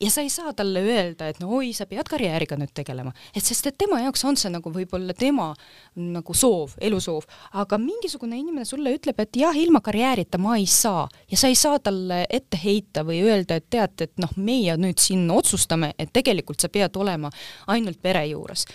[0.00, 3.44] Ja sa ei saa talle öelda, et no oi, sa pead karjääriga nüüd tegelema, et
[3.44, 5.50] sest et tema jaoks on see nagu võib-olla tema
[5.98, 7.26] nagu soov, elusoov,
[7.60, 11.06] aga mingisugune inimene sulle ütleb, et jah, ilma karjäärita ma ei saa.
[11.30, 15.00] Ja sa ei saa talle ette heita või öelda, et tead, et noh, meie nüüd
[15.02, 17.30] siin otsustame, et tegelikult sa pead olema
[17.68, 18.66] ainult pere juures.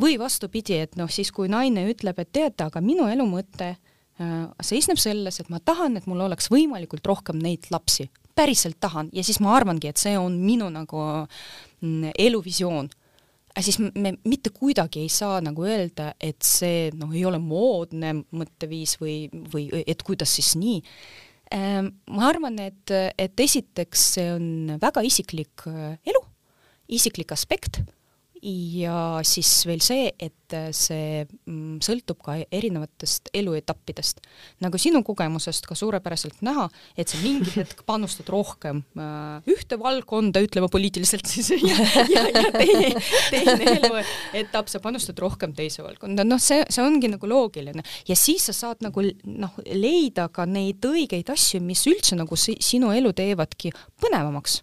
[0.00, 4.46] Või vastupidi, et noh, siis kui naine ütleb, et teate, aga minu elu mõte äh,
[4.64, 9.24] seisneb selles, et ma tahan, et mul oleks võimalikult rohkem neid lapsi, päriselt tahan ja
[9.26, 11.02] siis ma arvangi, et see on minu nagu
[11.80, 12.88] mm, eluvisioon.
[13.60, 18.96] siis me mitte kuidagi ei saa nagu öelda, et see noh, ei ole moodne mõtteviis
[19.00, 20.78] või, või et kuidas siis nii.
[21.52, 26.22] Ehm, ma arvan, et, et esiteks see on väga isiklik äh, elu,
[26.88, 27.82] isiklik aspekt
[28.42, 34.20] ja siis veel see, et see mm, sõltub ka erinevatest eluetappidest.
[34.64, 36.66] nagu sinu kogemusest ka suurepäraselt näha,
[36.96, 41.76] et sa mingi hetk panustad rohkem äh, ühte valdkonda, ütleme poliitiliselt siis, ja,
[42.10, 47.30] ja, ja teine, teine eluetapp, sa panustad rohkem teise valdkonda, noh, see, see ongi nagu
[47.30, 47.84] loogiline.
[48.08, 52.56] ja siis sa saad nagu noh, leida ka neid õigeid asju, mis üldse nagu si
[52.64, 54.62] sinu elu teevadki põnevamaks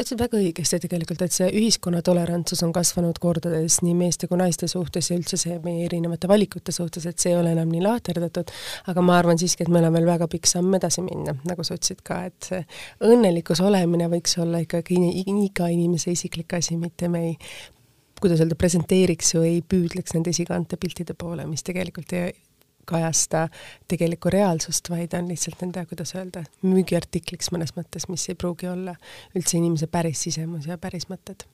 [0.00, 4.38] sa ütlesid väga õigesti tegelikult, et see ühiskonna tolerantsus on kasvanud kordades nii meeste kui
[4.40, 7.82] naiste suhtes ja üldse see meie erinevate valikute suhtes, et see ei ole enam nii
[7.84, 8.52] lahterdatud,
[8.88, 11.76] aga ma arvan siiski, et meil on veel väga pikk samm edasi minna, nagu sa
[11.76, 12.48] ütlesid ka, et
[13.04, 17.36] õnnelikus olemine võiks olla ikkagi iga inimese isiklik asi, mitte me ei
[18.20, 22.32] kuidas öelda, presenteeriks ju ei püüdleks nende esikaante piltide poole, mis tegelikult ei,
[22.90, 23.46] kajasta
[23.90, 28.96] tegelikku reaalsust, vaid on lihtsalt nende, kuidas öelda, müügiartikliks mõnes mõttes, mis ei pruugi olla
[29.34, 31.46] üldse inimese päris sisemus ja päris mõtted.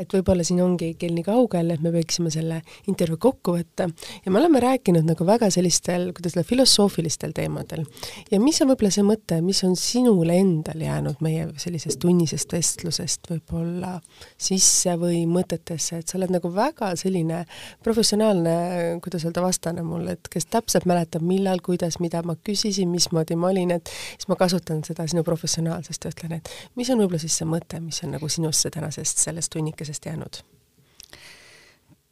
[0.00, 3.88] Et võib-olla siin ongi kell nii kaugel, et me võiksime selle intervjuu kokku võtta
[4.24, 7.84] ja me oleme rääkinud nagu väga sellistel, kuidas öelda, filosoofilistel teemadel.
[8.30, 13.30] ja mis on võib-olla see mõte, mis on sinule endal jäänud meie sellisest tunnisest vestlusest
[13.30, 13.98] võib-olla
[14.40, 17.42] sisse või mõtetesse, et sa oled nagu väga selline
[17.84, 18.56] professionaalne,
[19.04, 23.50] kuidas öelda, vastane mulle, et kes täpselt mäletab, millal, kuidas, mida ma küsisin, mismoodi ma
[23.52, 27.36] olin, et siis ma kasutan seda sinu professionaalsust ja ütlen, et mis on võib-olla siis
[27.40, 30.42] see mõte, mis on nagu sinusse tänasest sellest tunnikesest jäänud?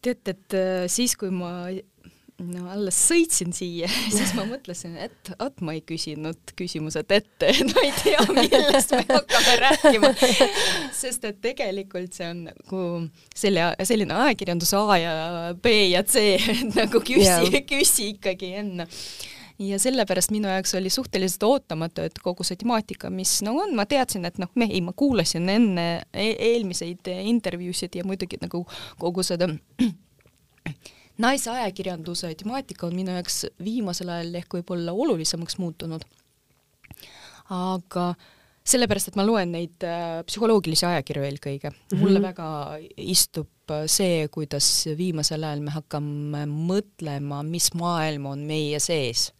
[0.02, 1.70] tead, et äh, siis, kui ma
[2.38, 7.82] no alles sõitsin siia, siis ma mõtlesin, et vot ma ei küsinud küsimused ette, no
[7.82, 10.12] ei tea, millest me hakkame rääkima.
[11.00, 12.84] sest et tegelikult see on nagu
[13.34, 15.16] selle, selline ajakirjanduse A ja
[15.58, 18.88] B ja C, et nagu küsi yeah., küsi ikkagi enne
[19.58, 23.86] ja sellepärast minu jaoks oli suhteliselt ootamatu, et kogu see temaatika, mis no on, ma
[23.90, 28.64] teadsin, et noh, ei, ma kuulasin enne e eelmiseid intervjuusid ja muidugi nagu
[29.00, 29.50] kogu seda
[31.24, 36.04] naisajakirjanduse temaatika on minu jaoks viimasel ajal ehk võib-olla olulisemaks muutunud.
[37.50, 38.12] aga
[38.68, 41.78] sellepärast, et ma loen neid äh, psühholoogilisi ajakirju eelkõige mm.
[41.90, 42.02] -hmm.
[42.02, 42.48] mulle väga
[42.96, 43.48] istub
[43.86, 49.32] see, kuidas viimasel ajal me hakkame mõtlema, mis maailm on meie sees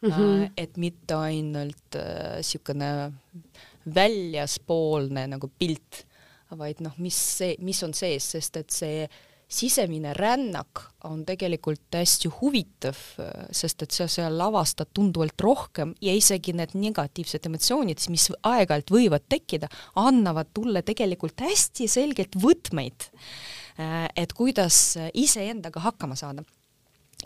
[0.00, 0.10] mm.
[0.10, 0.50] -hmm.
[0.56, 3.12] et mitte ainult niisugune äh,
[3.94, 6.04] väljaspoolne nagu pilt,
[6.50, 9.08] vaid noh, mis see, mis on sees, sest et see
[9.46, 12.98] sisemine rännak on tegelikult hästi huvitav,
[13.54, 19.28] sest et sa seal avastad tunduvalt rohkem ja isegi need negatiivsed emotsioonid, mis aeg-ajalt võivad
[19.30, 19.70] tekkida,
[20.02, 23.06] annavad tulle tegelikult hästi selgelt võtmeid,
[23.78, 26.42] äh, et kuidas iseendaga hakkama saada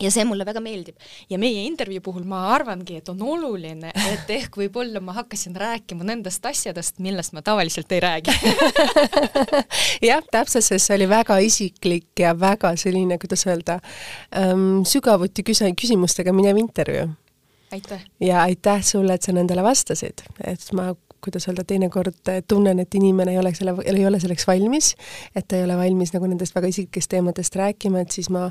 [0.01, 0.97] ja see mulle väga meeldib
[1.29, 6.05] ja meie intervjuu puhul ma arvangi, et on oluline, et ehk võib-olla ma hakkasin rääkima
[6.07, 8.35] nendest asjadest, millest ma tavaliselt ei räägi
[10.09, 13.79] jah, täpselt, sest see oli väga isiklik ja väga selline, kuidas öelda
[14.37, 17.09] ähm,, sügavuti küse-, küsimustega minev intervjuu.
[17.71, 18.03] aitäh!
[18.19, 20.91] ja aitäh sulle, et sa nendele vastasid, et ma
[21.23, 24.93] kuidas öelda, teinekord tunnen, et inimene ei ole selle, ei ole selleks valmis,
[25.35, 28.47] et ta ei ole valmis nagu nendest väga isiklikest teemadest rääkima, et siis ma,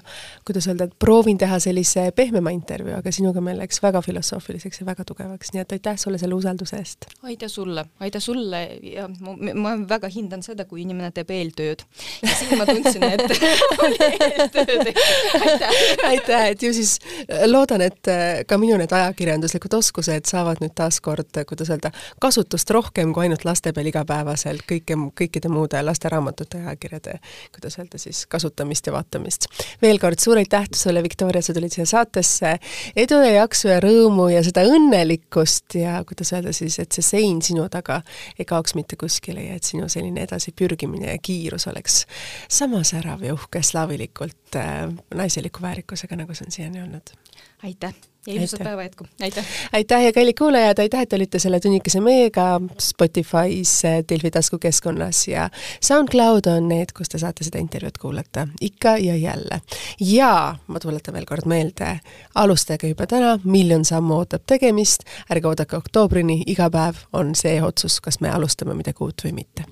[0.47, 5.05] kuidas öelda, proovin teha sellise pehmema intervjuu, aga sinuga meil läks väga filosoofiliseks ja väga
[5.09, 7.09] tugevaks, nii et aitäh sulle selle usalduse eest!
[7.23, 11.85] aitäh sulle, aitäh sulle ja ma, ma väga hindan seda, kui inimene teeb eeltööd.
[12.23, 13.25] ja siin ma tundsin, et
[13.85, 14.93] oli eeltöö tehtud,
[15.41, 15.71] aitäh!
[16.09, 16.99] aitäh, et ju siis
[17.47, 18.13] loodan, et
[18.47, 21.93] ka minu need ajakirjanduslikud oskused saavad nüüd taaskord, kuidas öelda,
[22.23, 27.19] kasutust väärtust rohkem kui ainult laste peal igapäevaselt kõike, kõikide muude lasteraamatute ja ajakirjade,
[27.55, 29.47] kuidas öelda siis, kasutamist ja vaatamist.
[29.83, 32.59] veel kord suur aitäh sulle, Viktoria, sa tulid siia saatesse,
[32.97, 37.41] edu ja jaksu ja rõõmu ja seda õnnelikkust ja kuidas öelda siis, et see sein
[37.43, 38.03] sinu taga
[38.39, 42.05] ei kaoks mitte kuskile ja et sinu selline edasipürgimine ja kiirus oleks
[42.49, 47.17] sama särav ja uhke slaavilikult äh, naiseliku väärikusega, nagu see on siiani olnud.
[47.65, 48.10] aitäh!
[48.27, 49.45] Ja ilusat päeva jätku, aitäh!
[49.73, 53.73] aitäh ja kallid kuulajad, aitäh, et olite selle tunnikese meiega Spotify's,
[54.09, 55.51] Delfi taskukeskkonnas ja
[55.81, 59.61] SoundCloud on need, kus te saate seda intervjuud kuulata ikka ja jälle.
[60.01, 61.99] ja ma tuletan veel kord meelde,
[62.35, 68.01] alustage juba täna, miljon sammu ootab tegemist, ärge oodake oktoobrini, iga päev on see otsus,
[68.01, 69.65] kas me alustame midagi uut või mitte.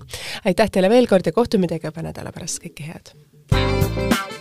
[0.45, 4.38] aitäh teile veel kord ja kohtume teiega juba nädala pärast, kõike head!